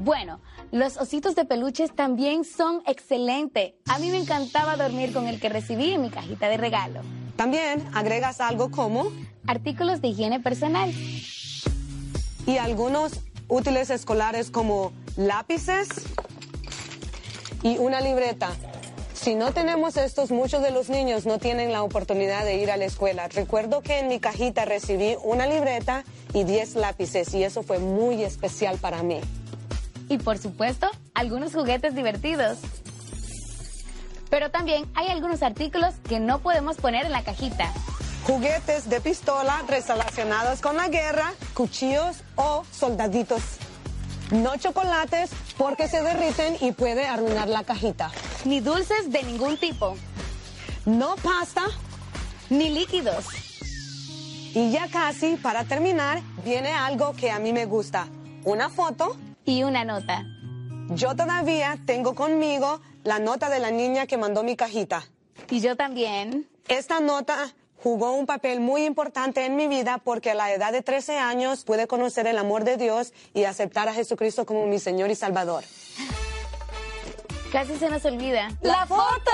[0.00, 0.40] Bueno,
[0.72, 3.74] los ositos de peluches también son excelentes.
[3.86, 7.02] A mí me encantaba dormir con el que recibí en mi cajita de regalo.
[7.36, 9.12] También agregas algo como
[9.46, 10.92] Artículos de higiene personal.
[12.46, 15.88] y algunos útiles escolares como lápices
[17.62, 18.50] y una libreta.
[19.12, 22.76] Si no tenemos estos, muchos de los niños no tienen la oportunidad de ir a
[22.78, 23.28] la escuela.
[23.28, 28.22] Recuerdo que en mi cajita recibí una libreta y 10 lápices y eso fue muy
[28.22, 29.20] especial para mí.
[30.08, 32.58] Y por supuesto, algunos juguetes divertidos.
[34.30, 37.72] Pero también hay algunos artículos que no podemos poner en la cajita.
[38.24, 43.42] Juguetes de pistola relacionados con la guerra, cuchillos o soldaditos.
[44.30, 48.10] No chocolates porque se derriten y puede arruinar la cajita.
[48.44, 49.96] Ni dulces de ningún tipo.
[50.86, 51.62] No pasta
[52.48, 53.26] Ni líquidos.
[54.54, 58.06] Y ya casi, para terminar, viene algo que a mí me gusta.
[58.44, 59.16] Una foto.
[59.44, 60.24] Y una nota.
[60.90, 65.04] Yo todavía tengo conmigo la nota de la niña que mandó mi cajita.
[65.50, 66.48] Y yo también.
[66.68, 67.52] Esta nota
[67.82, 71.64] jugó un papel muy importante en mi vida porque a la edad de 13 años
[71.64, 75.64] pude conocer el amor de Dios y aceptar a Jesucristo como mi Señor y Salvador.
[77.50, 78.48] Casi se nos olvida.
[78.62, 79.32] ¡La foto!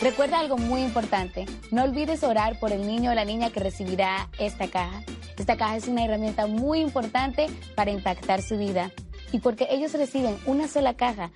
[0.00, 1.44] Recuerda algo muy importante.
[1.70, 5.02] No olvides orar por el niño o la niña que recibirá esta caja.
[5.38, 8.90] Esta caja es una herramienta muy importante para impactar su vida.
[9.30, 11.30] Y porque ellos reciben una sola caja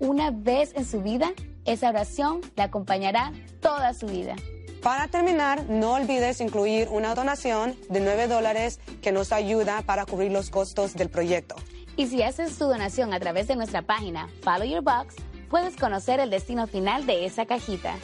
[0.00, 1.32] una vez en su vida,
[1.64, 4.36] esa oración la acompañará toda su vida.
[4.82, 10.30] Para terminar, no olvides incluir una donación de 9 dólares que nos ayuda para cubrir
[10.30, 11.54] los costos del proyecto.
[11.96, 15.16] Y si haces tu donación a través de nuestra página Follow Your Box,
[15.50, 17.96] puedes conocer el destino final de esa cajita.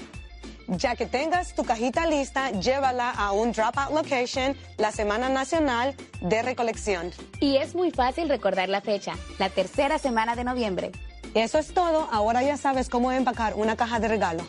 [0.69, 6.43] Ya que tengas tu cajita lista, llévala a un Dropout Location la Semana Nacional de
[6.43, 7.13] Recolección.
[7.39, 10.91] Y es muy fácil recordar la fecha, la tercera semana de noviembre.
[11.35, 14.45] Eso es todo, ahora ya sabes cómo empacar una caja de regalo.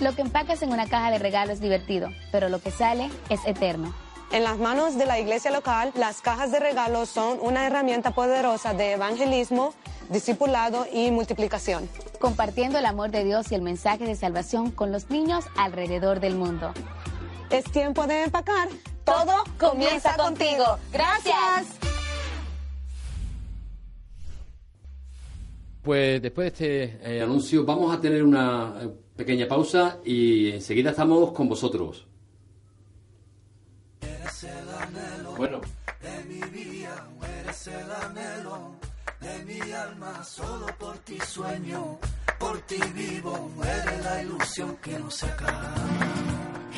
[0.00, 3.40] Lo que empacas en una caja de regalo es divertido, pero lo que sale es
[3.46, 3.94] eterno.
[4.30, 8.74] En las manos de la iglesia local, las cajas de regalo son una herramienta poderosa
[8.74, 9.72] de evangelismo,
[10.10, 11.88] discipulado y multiplicación.
[12.18, 16.34] Compartiendo el amor de Dios y el mensaje de salvación con los niños alrededor del
[16.34, 16.72] mundo.
[17.50, 18.68] Es tiempo de empacar.
[19.04, 20.78] Todo comienza contigo.
[20.92, 21.78] Gracias.
[25.82, 30.90] Pues después de este eh, anuncio vamos a tener una eh, pequeña pausa y enseguida
[30.90, 32.06] estamos con vosotros.
[35.36, 35.60] Bueno.
[39.20, 41.98] De mi alma, solo por ti sueño,
[42.38, 45.74] por ti vivo, eres la ilusión que no se acaba.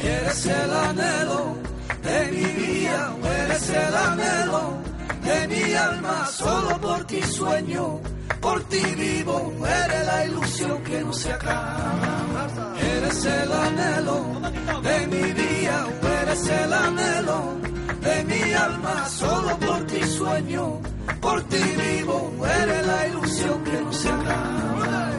[0.03, 1.57] Eres el anhelo
[2.03, 4.79] de mi vida, eres el anhelo
[5.23, 8.01] de mi alma, solo por ti sueño,
[8.41, 9.53] por ti vivo,
[9.85, 12.75] eres la ilusión que no se acaba.
[12.81, 14.41] Eres el anhelo
[14.83, 15.87] de mi vida,
[16.23, 17.59] eres el anhelo
[18.01, 20.81] de mi alma, solo por ti sueño,
[21.31, 22.17] por ti vivo,
[22.61, 25.13] eres la ilusión que no se acaba.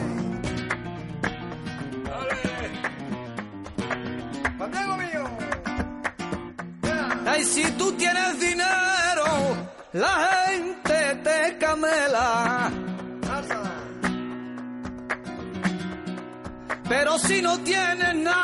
[5.02, 5.24] mío!
[7.26, 9.26] Ay, si tú tienes dinero,
[9.92, 10.14] la
[10.46, 12.70] gente te camela.
[16.88, 18.42] Pero si no tienes nada,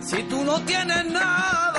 [0.00, 1.71] si tú no tienes nada,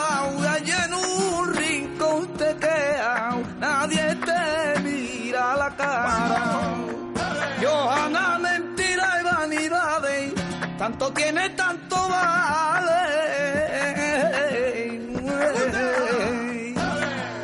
[10.84, 13.04] tanto tiene, tanto vale.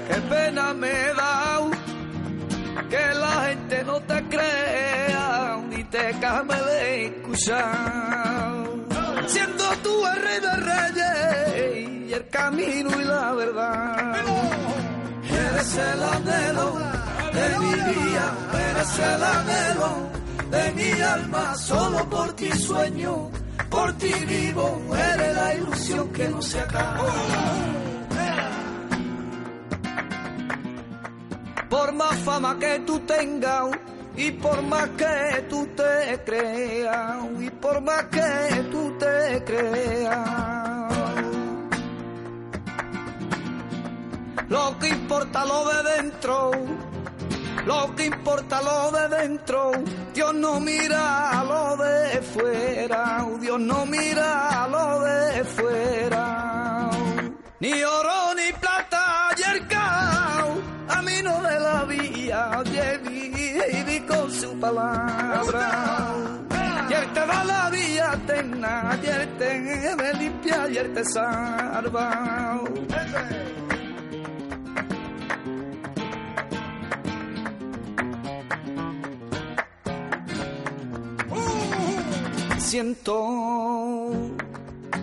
[0.09, 1.61] Qué pena me da
[2.89, 6.13] que la gente no te crea ni te
[6.67, 8.65] de escuchar.
[9.27, 14.15] Siendo tú el rey de reyes y el camino y la verdad.
[15.45, 16.77] Eres el anhelo
[17.37, 18.27] de mi vida,
[18.69, 20.18] eres el anhelo
[20.51, 23.29] de mi alma, solo por ti sueño,
[23.69, 27.05] por ti vivo, eres la ilusión que no se acaba.
[31.69, 33.65] Por más fama que tú tengas
[34.15, 40.89] y por más que tú te creas y por más que tú te creas.
[44.49, 46.51] Lo que importa lo de dentro,
[47.65, 49.71] lo que importa lo de dentro.
[50.13, 56.89] Dios no mira lo de fuera, Dios no mira lo de fuera.
[57.59, 62.63] Ni oro ni plata y el cao, a mí no de la vía,
[63.87, 66.05] y con su palabra.
[66.89, 72.59] Y él te da la vía eterna, y él te limpia y él te salva.
[82.59, 84.11] Siento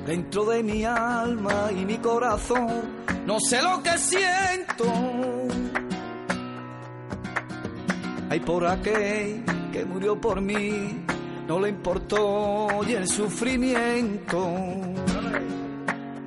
[0.06, 2.68] dentro de mi alma y mi corazón,
[3.26, 4.84] no sé lo que siento.
[8.28, 9.42] Hay por aquel
[9.72, 11.00] que murió por mí,
[11.48, 14.48] no le importó y el sufrimiento,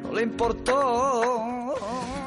[0.03, 1.75] no le importó.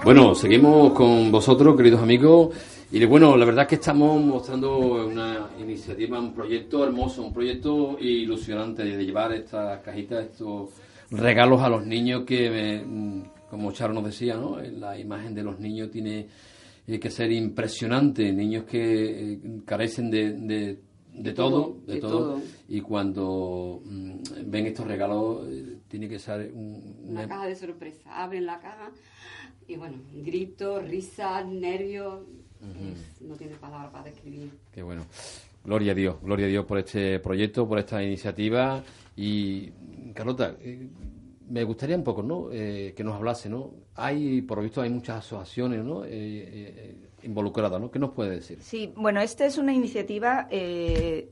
[0.04, 2.56] Bueno, seguimos con vosotros, queridos amigos.
[2.92, 7.96] Y bueno, la verdad es que estamos mostrando una iniciativa, un proyecto hermoso, un proyecto
[7.98, 10.72] ilusionante de llevar estas cajitas, estos
[11.10, 14.58] regalos a los niños que, mm, como Charo nos decía, ¿no?
[14.60, 16.28] la imagen de los niños tiene
[16.86, 20.78] hay que ser impresionante, niños que eh, carecen de, de,
[21.14, 27.26] de todo, de, todo, y cuando mm, ven estos regalos eh, tiene que ser una
[27.26, 28.22] caja de sorpresa.
[28.22, 28.90] Abren la caja
[29.66, 32.24] y bueno, gritos, risas, nervios,
[33.20, 34.50] no tiene palabras para describir.
[34.72, 35.06] Qué bueno.
[35.64, 38.82] Gloria a Dios, gloria a Dios por este proyecto, por esta iniciativa
[39.16, 39.70] y
[40.14, 40.88] Carlota, eh,
[41.48, 42.48] me gustaría un poco, ¿no?
[42.52, 43.70] Eh, que nos hablase, ¿no?
[43.94, 46.02] Hay, por lo visto, hay muchas asociaciones, ¿no?
[46.04, 47.90] Eh, involucradas, ¿no?
[47.90, 48.58] ¿Qué nos puede decir?
[48.60, 50.48] Sí, bueno, esta es una iniciativa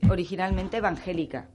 [0.09, 1.49] originalmente evangélica.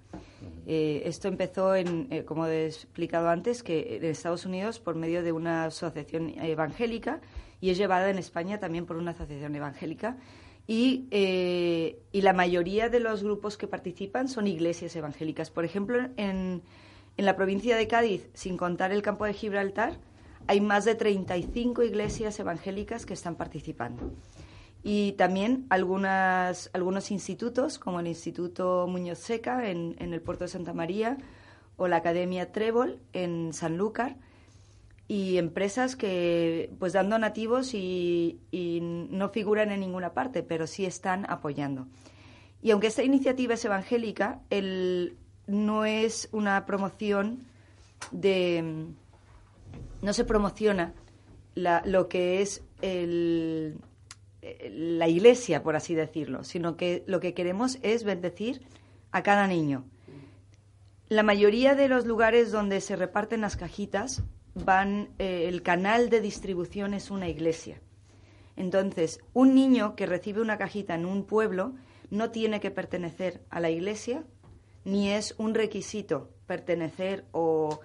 [0.67, 5.65] esto empezó, en, como he explicado antes, que en Estados Unidos por medio de una
[5.65, 7.21] asociación evangélica
[7.61, 10.17] y es llevada en España también por una asociación evangélica.
[10.69, 11.07] Y,
[12.11, 15.51] y la mayoría de los grupos que participan son iglesias evangélicas.
[15.51, 16.63] Por ejemplo, en,
[17.17, 19.99] en la provincia de Cádiz, sin contar el campo de Gibraltar,
[20.47, 24.13] hay más de 35 iglesias evangélicas que están participando.
[24.83, 31.17] Y también algunos institutos, como el Instituto Muñoz Seca en, el puerto de Santa María
[31.77, 34.17] o la Academia Trébol en Sanlúcar,
[35.09, 38.41] y empresas que pues dan donativos y,
[39.11, 41.87] no figuran en ninguna parte, pero sí están apoyando.
[42.63, 45.17] Y aunque esta iniciativa es evangélica, el,
[45.47, 47.47] no es una promoción
[48.11, 48.87] de...
[50.03, 50.95] no se promociona
[51.55, 53.79] lo que es el,
[54.71, 58.63] la iglesia, por así decirlo, sino que lo que queremos es bendecir
[59.13, 59.85] a cada niño.
[61.09, 64.25] La mayoría de los lugares donde se reparten las cajitas
[64.65, 67.81] van, eh, el canal de distribución es una iglesia.
[68.57, 71.75] Entonces, un niño que recibe una cajita en un pueblo
[72.11, 74.25] no tiene que pertenecer a la iglesia,
[74.85, 77.81] ni es un requisito pertenecer o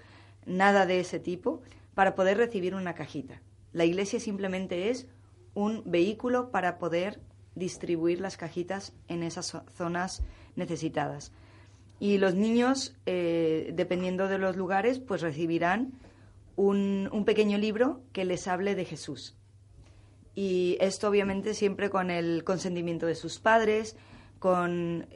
[0.45, 1.61] nada de ese tipo
[1.93, 3.41] para poder recibir una cajita.
[3.73, 5.07] La iglesia simplemente es
[5.53, 7.19] un vehículo para poder
[7.55, 10.23] distribuir las cajitas en esas zonas
[10.55, 11.33] necesitadas.
[11.99, 15.93] Y los niños, eh, dependiendo de los lugares, pues recibirán
[16.61, 19.35] un, un pequeño libro que les hable de Jesús.
[20.35, 23.95] Y esto obviamente siempre con el consentimiento de sus padres,
[24.39, 25.07] con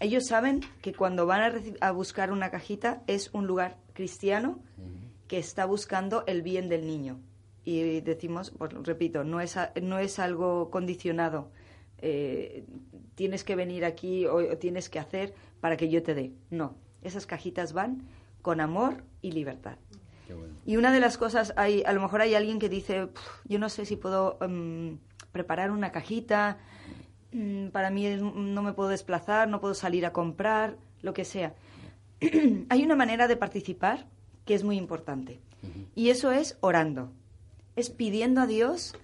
[0.00, 4.58] ellos saben que cuando van a, buscar una cajita es un lugar cristiano
[5.28, 7.20] que está buscando el bien del niño.
[7.64, 11.50] Y decimos, pues, repito, no es, no es algo condicionado.
[11.98, 12.64] Eh,
[13.14, 16.32] tienes que venir aquí o, tienes que hacer para que yo te dé.
[16.50, 18.02] No, esas cajitas van
[18.42, 19.78] con amor y libertad.
[20.64, 23.08] Y una de las cosas, hay, a lo mejor hay alguien que dice,
[23.44, 24.98] yo no sé si puedo em,
[25.32, 26.58] preparar una cajita,
[27.36, 31.54] Mm, para mí no me puedo desplazar, no puedo salir a comprar, lo que sea.
[32.70, 34.06] Hay una manera de participar
[34.46, 35.40] que es muy importante.
[35.94, 37.12] Y eso es orando.
[37.74, 38.94] Es pidiendo a Dios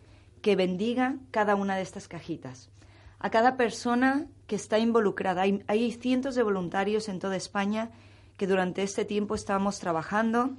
[0.41, 2.71] que bendiga cada una de estas cajitas.
[3.19, 5.43] A cada persona que está involucrada.
[5.43, 7.91] Hay, cientos de voluntarios en toda España
[8.39, 10.51] que durante este tiempo estábamos trabajando.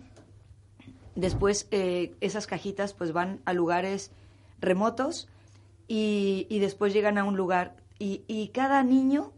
[1.16, 4.12] Después eh, esas cajitas pues van a lugares
[4.60, 5.28] remotos
[5.88, 9.32] y, después llegan a un lugar y, cada niño,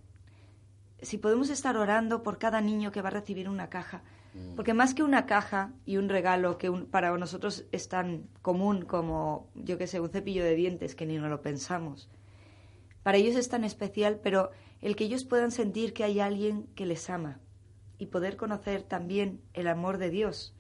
[1.02, 4.56] si podemos estar orando por cada niño que va a recibir una caja, mm.
[4.56, 9.50] porque más que una caja y un regalo que para nosotros es tan común como,
[9.54, 12.10] yo qué sé, un cepillo de dientes que ni no lo pensamos,
[13.04, 14.50] para ellos es tan especial, pero
[14.82, 17.40] el que ellos puedan sentir que hay alguien que les ama
[18.00, 20.55] y poder conocer también el amor de Dios,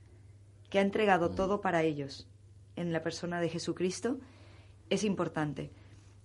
[0.76, 1.36] que ha entregado mm.
[1.36, 2.28] todo para ellos
[2.76, 4.20] en la persona de Jesucristo,
[4.90, 5.72] es importante.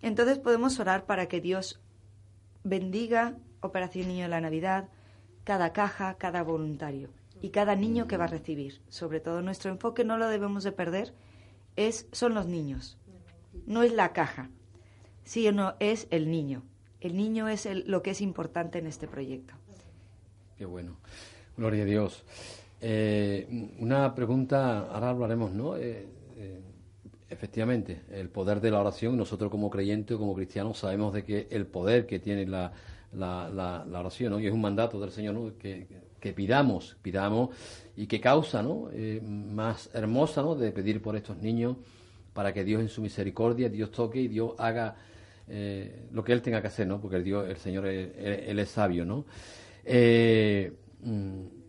[0.02, 1.80] Entonces podemos orar para que Dios
[2.64, 4.88] bendiga Operación Niño de la Navidad,
[5.44, 7.10] cada caja, cada voluntario
[7.40, 8.80] y cada niño que va a recibir.
[8.88, 11.14] Sobre todo nuestro enfoque no lo debemos de perder,
[11.76, 12.98] es son los niños.
[13.66, 14.50] No es la caja,
[15.22, 16.64] sí o no es el niño.
[17.00, 19.54] El niño es lo que es importante en este proyecto.
[20.58, 20.96] Qué bueno.
[21.56, 22.24] Gloria a Dios.
[22.80, 23.46] Eh,
[23.78, 25.76] una pregunta, ahora hablaremos, ¿no?
[25.76, 26.06] Eh,
[26.36, 26.60] eh,
[27.28, 31.64] Efectivamente, el poder de la oración, nosotros como creyentes, como cristianos, sabemos de que el
[31.64, 32.72] poder que tiene la,
[33.12, 35.86] la, oración, y es un mandato del Señor, que,
[36.18, 37.50] que, pidamos, pidamos,
[37.96, 38.90] y que causa ¿no?
[39.22, 40.56] Más hermosa ¿no?
[40.56, 41.76] de pedir por estos niños,
[42.32, 44.96] para que Dios en su misericordia, Dios toque y Dios haga
[46.10, 47.00] lo que Él tenga que hacer, ¿no?
[47.00, 49.04] porque el, Dios, el Señor, Él, es sabio.
[49.04, 49.24] ¿no?
[51.02, 51.59] Mm,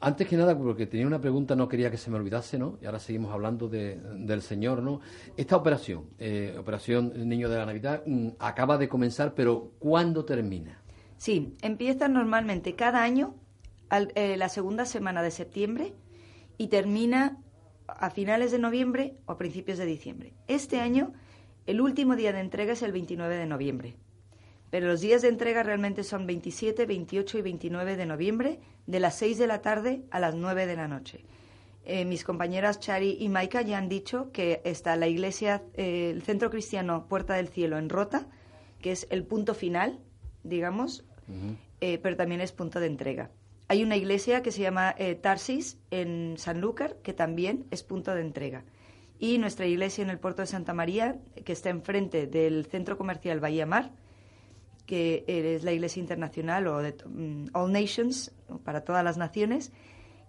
[0.00, 2.78] antes que nada, porque tenía una pregunta, no quería que se me olvidase, ¿no?
[2.82, 5.00] Y ahora seguimos hablando del Señor, ¿no?
[5.36, 10.82] Esta operación, eh, Operación Niño de la Navidad, mm, acaba de comenzar, pero ¿cuándo termina?
[11.16, 13.34] Sí, empieza normalmente cada año,
[14.14, 15.94] eh, la segunda semana de septiembre,
[16.58, 17.38] y termina
[17.86, 20.34] a finales de noviembre o a principios de diciembre.
[20.48, 21.12] Este año
[21.66, 23.96] El último día de entrega es el 29 de noviembre.
[24.74, 28.58] Pero los días de entrega realmente son 27, 28 y 29 de noviembre,
[28.88, 31.24] de las 6 de la tarde a las 9 de la noche.
[31.84, 36.22] Eh, mis compañeras Chari y Maika ya han dicho que está la iglesia, eh, el
[36.22, 38.26] centro cristiano Puerta del Cielo en Rota,
[38.80, 40.00] que es el punto final,
[40.42, 41.04] digamos,
[41.80, 43.30] eh, pero también es punto de entrega.
[43.68, 48.64] Hay una iglesia que se llama Tarsis en Sanlúcar, que también es punto de entrega.
[49.20, 53.38] Y nuestra iglesia en el puerto de Santa María, que está enfrente del centro comercial
[53.38, 53.92] Bahía Mar,
[54.86, 58.32] que es la iglesia internacional o de mm, All Nations,
[58.64, 59.72] para todas las naciones,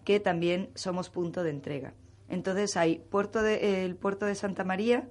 [0.03, 1.93] que también somos punto de entrega.
[2.30, 5.08] Entonces hay puerto de, el puerto de Santa María,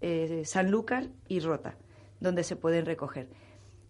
[0.00, 1.76] eh, Sanlúcar y Rota,
[2.20, 3.28] donde se pueden recoger.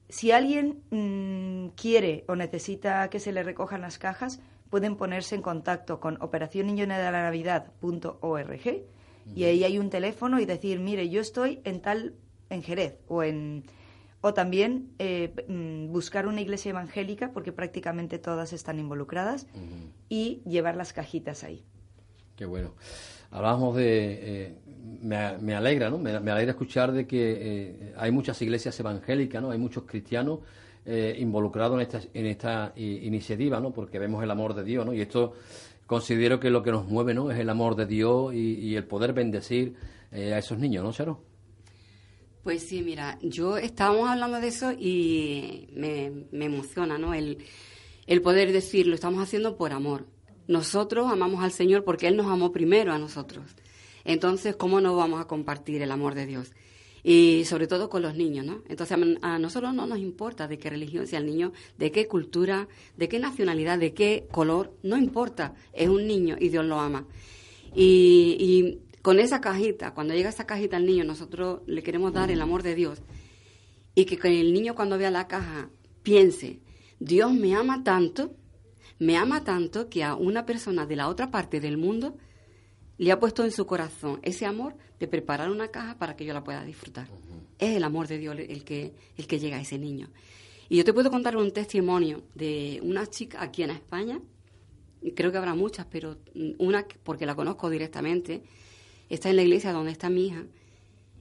[0.09, 4.41] Si alguien mm, quiere o necesita que se le recojan las cajas,
[4.71, 8.85] pueden ponerse en contacto con operacionniñonedalanavidad.org
[9.35, 12.15] y ahí hay un teléfono y decir, mire, yo estoy en tal,
[12.51, 13.65] en Jerez o en
[14.27, 19.47] o también eh, mm, buscar una iglesia evangélica, porque prácticamente todas están involucradas,
[20.09, 21.63] y llevar las cajitas ahí.
[22.35, 22.73] Qué bueno.
[23.31, 24.47] Hablábamos de...
[24.47, 24.55] Eh,
[25.03, 25.99] me, alegra, ¿no?
[25.99, 29.51] Me, alegra escuchar de que eh, hay muchas iglesias evangélicas, ¿no?
[29.51, 30.39] Hay muchos cristianos
[30.87, 33.73] involucrados en esta, en esta iniciativa, ¿no?
[33.73, 34.95] Porque vemos el amor de Dios, ¿no?
[34.95, 35.35] Y esto
[35.85, 37.31] considero que lo que nos mueve, ¿no?
[37.31, 39.75] Es el amor de Dios y, el poder bendecir
[40.13, 41.34] a esos niños, ¿no, Charo?
[42.45, 47.15] Pues sí, mira, yo estábamos hablando de eso y me, emociona, ¿no?
[47.15, 47.39] El,
[48.07, 50.07] el poder decirlo, estamos haciendo por amor.
[50.47, 53.47] Nosotros amamos al Señor porque Él nos amó primero a nosotros.
[54.05, 56.53] Entonces, ¿cómo no vamos a compartir el amor de Dios?
[57.03, 58.63] Y sobre todo con los niños, ¿no?
[58.69, 62.69] Entonces, a nosotros no nos importa de qué religión sea el niño, de qué cultura,
[62.99, 65.55] de qué nacionalidad, de qué color, no importa.
[65.73, 67.07] Es un niño y Dios lo ama.
[67.75, 72.31] Y, y con esa cajita, cuando llega esa cajita al niño, nosotros le queremos dar
[72.31, 73.03] el amor de Dios.
[73.95, 75.69] Y que el niño cuando vea la caja
[76.03, 76.63] piense,
[77.01, 78.35] Dios me ama tanto,
[78.99, 82.17] me ama tanto que a una persona de la otra parte del mundo
[82.97, 86.33] le ha puesto en su corazón ese amor de preparar una caja para que yo
[86.33, 87.07] la pueda disfrutar.
[87.59, 90.09] Es el amor de Dios el que, el que llega a ese niño.
[90.71, 94.19] Y yo te puedo contar un testimonio de una chica aquí en España,
[95.15, 96.17] creo que habrá muchas, pero
[96.57, 98.43] una porque la conozco directamente,
[99.09, 100.45] está en la iglesia donde está mi hija.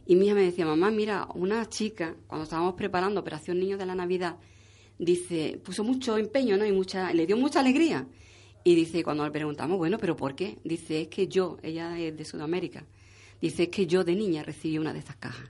[0.06, 3.86] Y mi hija me decía, mamá, mira, una chica, cuando estábamos preparando Operación Niños de
[3.86, 4.38] la Navidad,
[5.00, 6.66] dice, puso mucho empeño, ¿no?
[6.66, 8.08] Y mucha, le dio mucha alegría.
[8.64, 10.58] Y dice, cuando le preguntamos, bueno, ¿pero por qué?
[10.64, 12.86] Dice, es que yo, ella es de Sudamérica,
[13.42, 15.50] dice, es que yo de niña recibí una de estas cajas.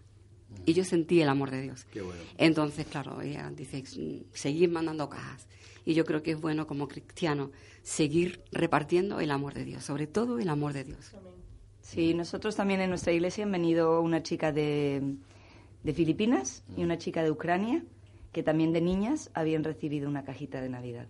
[0.65, 1.86] Y yo sentí el amor de Dios.
[2.38, 3.84] Entonces, claro, ella dice,
[4.34, 5.47] seguir mandando cajas.
[5.86, 10.07] Y yo creo que es bueno como cristiano seguir repartiendo el amor de Dios, sobre
[10.07, 11.13] todo el amor de Dios.
[11.84, 15.01] Sí, nosotros también en nuestra iglesia han venido una chica de,
[15.84, 17.84] de Filipinas y una chica de Ucrania,
[18.31, 21.07] que también de niñas habían recibido una cajita de Navidad.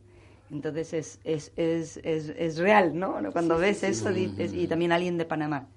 [0.51, 3.15] Entonces es, es, es, es, es real, ¿no?
[3.31, 5.69] Cuando ves eso dices, y también alguien de Panamá.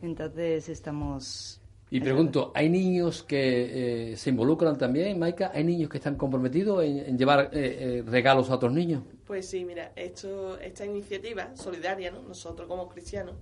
[0.00, 1.60] Entonces estamos...
[1.90, 5.50] Y pregunto, ¿hay niños que eh, se involucran también, Maika?
[5.52, 9.02] ¿Hay niños que están comprometidos en, llevar eh, eh, regalos a otros niños?
[9.26, 12.22] Pues sí, mira, esto, esta iniciativa solidaria, ¿no?
[12.22, 13.34] Nosotros como cristianos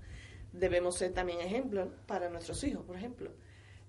[0.53, 3.31] debemos ser también ejemplos para nuestros hijos, por ejemplo,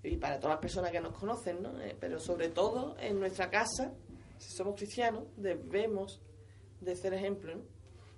[0.03, 1.81] y para todas las personas que nos conocen, ¿no?
[1.81, 3.93] Eh, pero sobre todo en nuestra casa,
[4.37, 6.21] si somos cristianos, debemos
[6.81, 7.57] de ser ejemplos.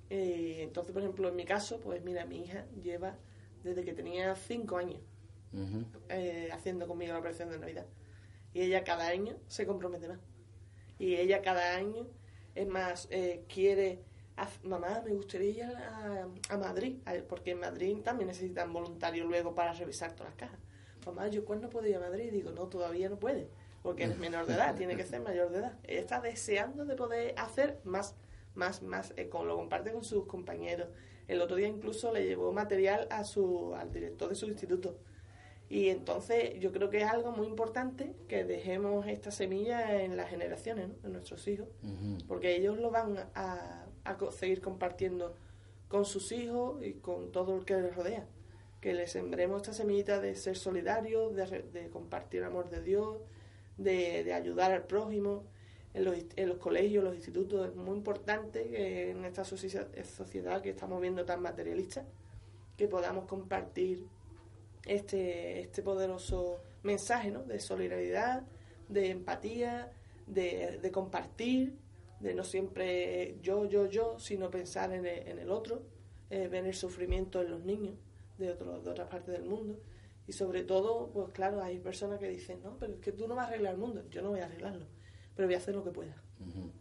[0.10, 3.18] Eh, entonces, por ejemplo, en mi caso, pues mira, mi hija lleva
[3.64, 5.02] desde que tenía cinco años
[6.10, 7.86] eh, haciendo conmigo la operación de Navidad.
[8.54, 10.20] Y ella cada año se compromete más.
[10.98, 12.08] Y ella cada año,
[12.56, 13.08] es más,
[13.48, 14.04] quiere
[14.64, 20.14] mamá, me gustaría ir a, Madrid, porque en Madrid también necesitan voluntarios luego para revisar
[20.14, 20.60] todas las cajas.
[21.06, 22.32] Mamá, ¿yo cuándo puedo ir a Madrid?
[22.32, 23.50] Digo, no, todavía no puede,
[23.82, 25.74] porque es menor de edad, tiene que ser mayor de edad.
[25.84, 28.16] Ella está deseando de poder hacer más,
[28.56, 30.90] más, más, eh, lo comparte con sus compañeros.
[31.28, 34.98] El otro día incluso le llevó material a su, al director de su instituto.
[35.70, 40.30] Y entonces yo creo que es algo muy importante que dejemos esta semilla en las
[40.30, 41.68] generaciones, en nuestros hijos,
[42.28, 45.36] porque ellos lo van a a seguir compartiendo
[45.88, 48.26] con sus hijos y con todo el que les rodea.
[48.80, 53.18] Que les sembremos esta semillita de ser solidarios, de, compartir el amor de Dios,
[53.78, 55.44] de, ayudar al prójimo.
[55.96, 60.70] En los, en los colegios, los institutos, es muy importante que en esta sociedad que
[60.70, 62.06] estamos viendo tan materialista,
[62.78, 64.06] que podamos compartir
[64.86, 67.44] este, este poderoso mensaje ¿no?
[67.44, 68.44] de solidaridad,
[68.88, 69.92] de empatía,
[70.28, 71.76] de, de compartir
[72.20, 75.84] de no siempre yo, yo, yo, sino pensar en el, en el otro,
[76.30, 77.96] eh, ver el sufrimiento en los niños
[78.38, 79.80] de, otro, de otras partes del mundo.
[80.28, 83.36] Y sobre todo, pues claro, hay personas que dicen, no, pero es que tú no
[83.36, 84.04] vas a arreglar el mundo.
[84.12, 84.86] Yo no voy a arreglarlo,
[85.36, 86.22] pero voy a hacer lo que pueda.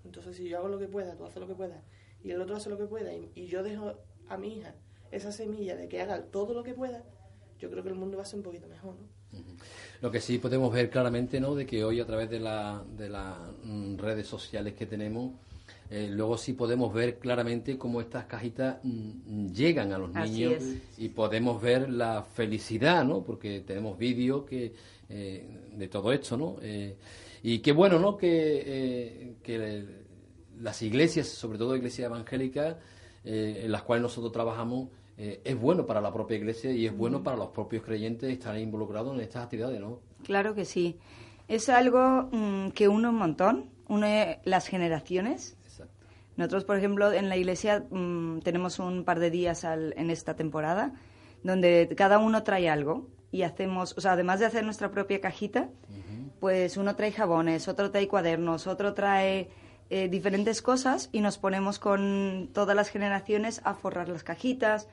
[0.04, 1.82] Entonces, si yo hago lo que pueda, tú haces lo que puedas,
[2.22, 3.94] y el otro hace lo que pueda, y, yo dejo
[4.28, 4.74] a mi hija
[5.10, 7.04] esa semilla de que haga todo lo que pueda,
[7.58, 9.08] yo creo que el mundo va a ser un poquito mejor, ¿no?
[10.00, 11.54] Lo que sí podemos ver claramente, ¿no?
[11.54, 15.32] De que hoy a través de, la, de las mm, redes sociales que tenemos,
[15.90, 20.62] eh, luego sí podemos ver claramente cómo estas cajitas mm, llegan a los niños
[20.98, 23.22] y podemos ver la felicidad, ¿no?
[23.22, 24.72] Porque tenemos vídeos que
[25.08, 26.56] eh, de todo esto, ¿no?
[26.60, 26.94] Eh,
[27.42, 28.16] y qué bueno, ¿no?
[28.16, 29.84] Que, que
[30.60, 32.76] las iglesias, sobre todo iglesias evangélicas,
[33.24, 34.88] en las cuales nosotros trabajamos,
[35.18, 39.14] es bueno para la propia iglesia y es bueno para los propios creyentes estar involucrados
[39.14, 40.00] en estas actividades, ¿no?
[40.22, 40.96] Claro que sí.
[41.48, 45.58] Es algo mm, que une un montón, une las generaciones
[46.38, 50.92] nosotros, por ejemplo, en la iglesia mm, tenemos un par de días en esta temporada
[51.42, 55.68] donde cada uno trae algo y hacemos, o sea, además de hacer nuestra propia cajita,
[56.38, 59.48] pues uno trae jabones, otro trae cuadernos, otro trae
[59.90, 64.88] eh, diferentes cosas y nos ponemos con todas las generaciones a forrar las cajitas,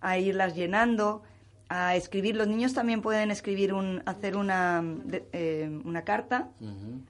[0.00, 1.22] a irlas llenando,
[1.68, 2.36] a escribir.
[2.36, 4.82] Los niños también pueden escribir, un, hacer una,
[5.32, 6.50] eh, una carta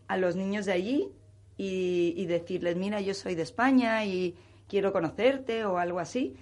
[0.07, 1.09] a los niños de allí
[1.57, 4.35] y, decirles, mira, yo soy de España y
[4.69, 6.35] quiero conocerte o algo así.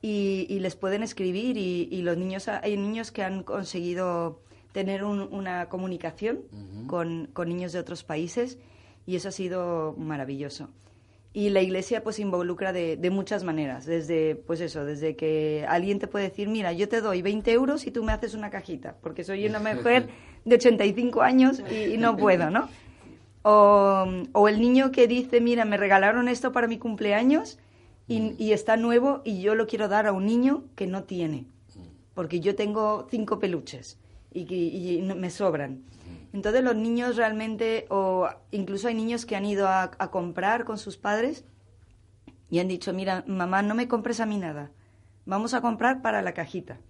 [0.00, 4.40] Y, les pueden escribir y, los niños, hay niños que han conseguido
[4.72, 6.42] tener una comunicación
[6.86, 8.58] con, niños de otros países
[9.06, 10.68] y eso ha sido maravilloso.
[11.34, 16.06] Y la iglesia pues involucra de, muchas maneras, desde pues eso, desde que alguien te
[16.06, 19.24] puede decir, mira, yo te doy 20 euros y tú me haces una cajita, porque
[19.24, 20.08] soy una mujer
[20.44, 22.68] de 85 años y, y no puedo, ¿no?
[23.42, 27.58] O, el niño que dice, mira, me regalaron esto para mi cumpleaños
[28.06, 31.46] y, está nuevo y yo lo quiero dar a un niño que no tiene,
[32.14, 33.98] porque yo tengo cinco peluches
[34.32, 35.82] y, me sobran.
[36.32, 40.96] Entonces los niños realmente, o incluso hay niños que han ido a, comprar con sus
[40.96, 41.44] padres
[42.48, 44.70] y han dicho, mira, mamá, no me compres a mí nada,
[45.26, 46.80] vamos a comprar para la cajita.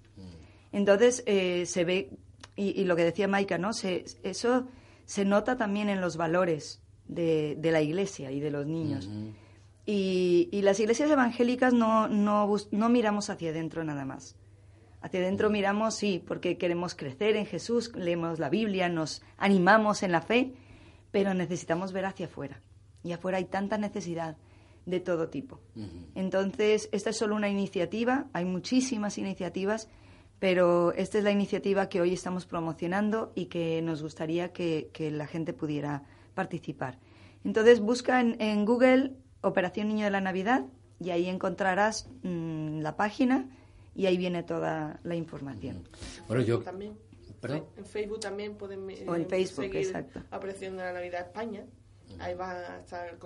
[0.70, 2.10] Entonces eh, se ve,
[2.56, 3.72] y, lo que decía Maika, ¿no?
[3.72, 4.68] Se, eso
[5.04, 9.10] se nota también en los valores de, la iglesia y de los niños.
[9.84, 14.36] y, las iglesias evangélicas no, no, no miramos hacia adentro nada más.
[15.02, 20.12] Hacia adentro miramos, sí, porque queremos crecer en Jesús, leemos la Biblia, nos animamos en
[20.12, 20.54] la fe,
[21.10, 22.62] pero necesitamos ver hacia afuera.
[23.02, 24.36] Y afuera hay tanta necesidad
[24.86, 25.60] de todo tipo.
[26.14, 29.88] Entonces, esta es solo una iniciativa, hay muchísimas iniciativas
[30.42, 35.28] pero esta es la iniciativa que hoy estamos promocionando y que nos gustaría que, la
[35.28, 36.02] gente pudiera
[36.34, 36.98] participar.
[37.44, 40.64] Entonces busca en, Google Operación Niño de la Navidad
[40.98, 43.50] y ahí encontrarás mm, la página
[43.94, 45.86] y ahí viene toda la información.
[46.28, 46.96] Bueno, yo también.
[47.76, 50.22] En Facebook también pueden eh, o en Facebook, seguir exacto.
[50.30, 51.66] Operación de la Navidad España.
[52.20, 53.18] Ahí va a estar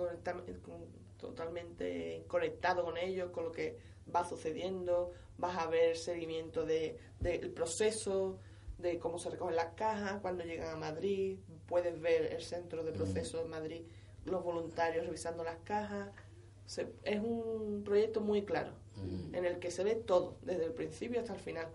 [1.17, 3.77] totalmente conectado con ellos, con lo que
[4.13, 8.39] va sucediendo, vas a ver seguimiento de, del proceso,
[8.77, 11.37] de cómo se recogen las cajas, cuando llegan a Madrid,
[11.67, 13.81] puedes ver el centro de proceso de Madrid,
[14.25, 16.09] los voluntarios revisando las cajas.
[17.03, 18.73] es un proyecto muy claro,
[19.33, 21.67] en el que se ve todo, desde el principio hasta el final.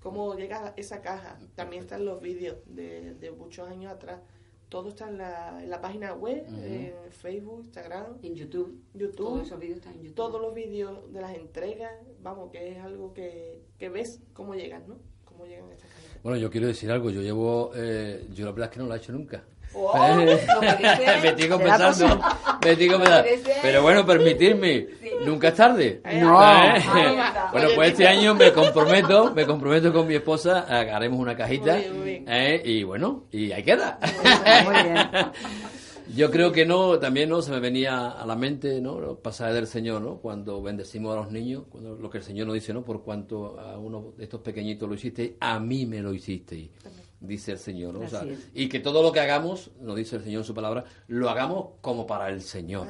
[0.00, 1.38] Cómo llega esa caja.
[1.54, 4.20] También están los vídeos de, de muchos años atrás
[4.68, 8.18] todo está en la, en la página web, en Facebook, Instagram.
[8.22, 8.82] En YouTube.
[8.94, 9.16] YouTube.
[9.16, 10.14] Todos esos vídeos están en YouTube.
[10.16, 14.88] Todos los vídeos de las entregas, vamos, que es algo que, que ves cómo llegan,
[14.88, 14.98] ¿no?
[15.24, 16.22] Cómo llegan estas cajitas.
[16.22, 17.10] Bueno, yo quiero decir algo.
[17.10, 19.44] Yo llevo, eh, yo la verdad es que no lo he hecho nunca.
[21.22, 22.20] Me estoy confesando,
[22.64, 23.28] me estoy confesando.
[23.62, 24.86] Pero bueno, permitirme,
[25.24, 26.00] nunca es tarde.
[26.14, 26.42] No.
[26.42, 26.82] ¿Eh?
[27.52, 32.62] bueno, pues este año me comprometo, me comprometo con mi esposa, haremos una cajita ¿eh?
[32.64, 33.98] y bueno, y ahí queda.
[34.64, 34.96] Muy bien.
[36.14, 39.00] Yo creo que no, también no se me venía a la mente, ¿no?
[39.00, 40.18] Los pasajes del Señor, ¿no?
[40.18, 42.84] Cuando bendecimos a los niños, cuando lo que el Señor nos dice, ¿no?
[42.84, 46.70] Por cuanto a uno de estos pequeñitos lo hiciste, a mí me lo hiciste
[47.20, 47.94] dice el Señor.
[47.94, 48.06] ¿no?
[48.54, 51.74] y que todo lo que hagamos, nos dice el Señor en su palabra, lo hagamos
[51.80, 52.88] como para el Señor.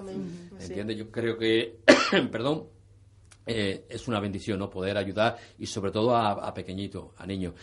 [0.60, 0.96] ¿Entiendes?
[0.96, 1.80] Yo creo que,
[2.30, 2.64] perdón,
[3.46, 4.68] eh, es una bendición ¿no?
[4.68, 7.54] poder ayudar y sobre todo a, pequeñitos, a niños.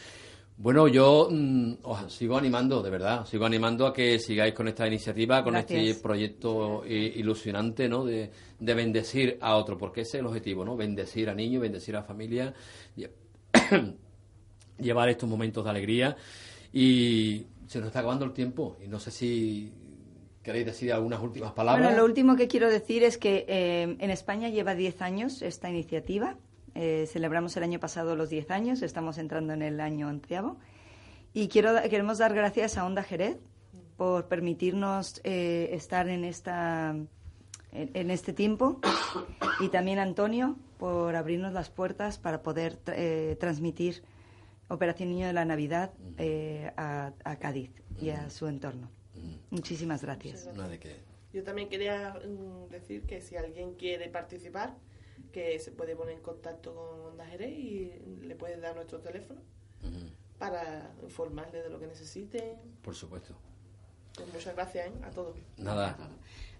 [0.56, 4.88] Bueno, yo mm, os sigo animando, de verdad, sigo animando a que sigáis con esta
[4.88, 8.06] iniciativa, con este proyecto ilusionante, ¿no?
[8.06, 10.78] De, de, bendecir a otro, porque ese es el objetivo, ¿no?
[10.78, 12.54] Bendecir a niños, bendecir a familia,
[14.80, 16.16] llevar estos momentos de alegría
[16.74, 19.72] y se nos está acabando el tiempo y no sé si
[20.42, 21.86] queréis decir algunas últimas palabras.
[21.86, 25.70] Bueno, lo último que quiero decir es que eh, en España lleva 10 años esta
[25.70, 26.36] iniciativa.
[26.76, 30.58] Eh, celebramos el año pasado los 10 años, estamos entrando en el año onceavo.
[31.34, 33.38] Y quiero, queremos dar gracias a Onda Jerez
[33.96, 36.96] por permitirnos eh, estar en, esta,
[37.72, 38.80] en, este tiempo
[39.60, 44.04] y también a Antonio por abrirnos las puertas para poder eh, transmitir
[44.74, 47.70] Operación Niño de la Navidad eh, a, Cádiz
[48.02, 48.90] y a su entorno.
[49.52, 50.50] Muchísimas gracias.
[51.32, 54.76] Yo también quería mm, decir que si alguien quiere participar,
[55.32, 59.42] que se puede poner en contacto con Onda Jerez y le puede dar nuestro teléfono
[60.40, 62.58] para informarle de lo que necesite.
[62.82, 63.36] Por supuesto.
[64.16, 64.92] Pues muchas gracias ¿eh?
[65.04, 65.36] a todos.
[65.58, 65.98] Nada.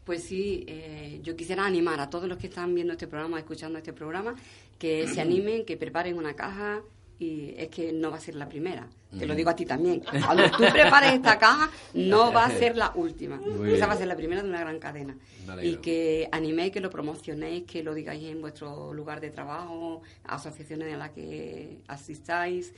[0.04, 3.78] Pues sí, eh, yo quisiera animar a todos los que están viendo este programa, escuchando
[3.78, 4.36] este programa,
[4.78, 6.84] que se animen, que preparen una caja
[7.20, 8.88] y es que no va a ser la primera.
[9.18, 10.02] Te lo digo a ti también.
[10.26, 13.40] Cuando tú prepares esta caja, no va a ser la última.
[13.68, 15.16] Esa va a ser la primera de una gran cadena.
[15.62, 20.94] Y que animéis, que lo promocionéis, que lo digáis en vuestro lugar de trabajo, asociaciones
[20.94, 22.74] a las que asistáis,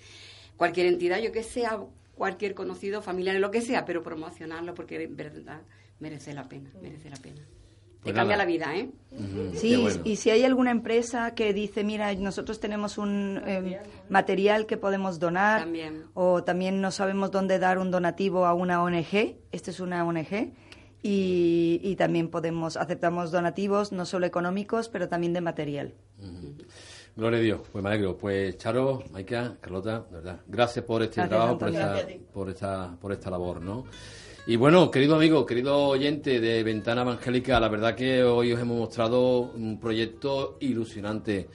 [0.58, 1.80] cualquier entidad, yo que sea,
[2.16, 5.62] cualquier conocido, familiar, lo que sea, pero promocionarlo porque de verdad
[6.00, 7.42] merece la pena, merece la pena.
[8.06, 8.92] Te pues cambia la vida, ¿eh?
[9.56, 13.78] Sí, y si hay alguna empresa que dice, mira, nosotros tenemos un em,
[14.10, 15.68] material que podemos donar,
[16.14, 20.54] o también no sabemos dónde dar un donativo a una ONG, esta es una ONG,
[21.02, 25.96] y, también podemos, aceptamos donativos, no solo económicos, pero también de material.
[27.16, 28.16] Gloria a Dios, pues me alegro.
[28.18, 33.12] Pues Charo, Maika, Carlota, de verdad, gracias por este trabajo, por esta, por esta, por
[33.14, 33.86] esta labor, ¿no?
[34.48, 38.78] Y bueno, querido amigo, querido oyente de Ventana Evangélica, la verdad que hoy os hemos
[38.78, 41.50] mostrado un proyecto ilusionante.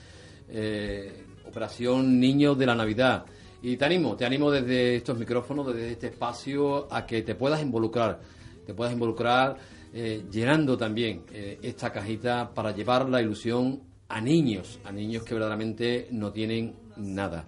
[0.49, 3.26] Eh, Operación Niños de la Navidad.
[3.62, 7.62] Y te animo, te animo desde estos micrófonos, desde este espacio, a que te puedas
[7.62, 8.20] involucrar,
[8.66, 9.57] te puedas involucrar
[9.95, 15.34] eh, llenando también eh, esta cajita para llevar la ilusión a niños, a niños que
[15.34, 17.47] verdaderamente no tienen nada.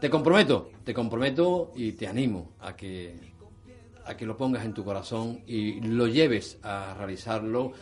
[0.00, 3.31] Te comprometo, te comprometo y te animo a que,
[4.06, 7.72] a que lo pongas en tu corazón y lo lleves a realizarlo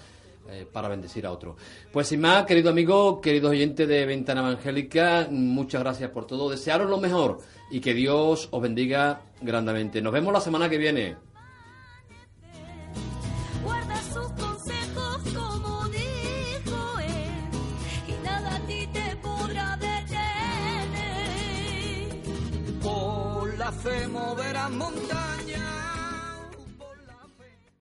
[0.49, 1.57] eh, para bendecir a otro.
[1.93, 6.51] Pues sin más, querido amigo, queridos oyentes de Ventana Evangélica, muchas gracias por todo.
[6.51, 7.39] Desearos lo mejor
[7.71, 10.03] y que Dios os bendiga grandemente.
[10.03, 11.31] Nos vemos la semana que viene.
[23.83, 25.20] fe moverá montañas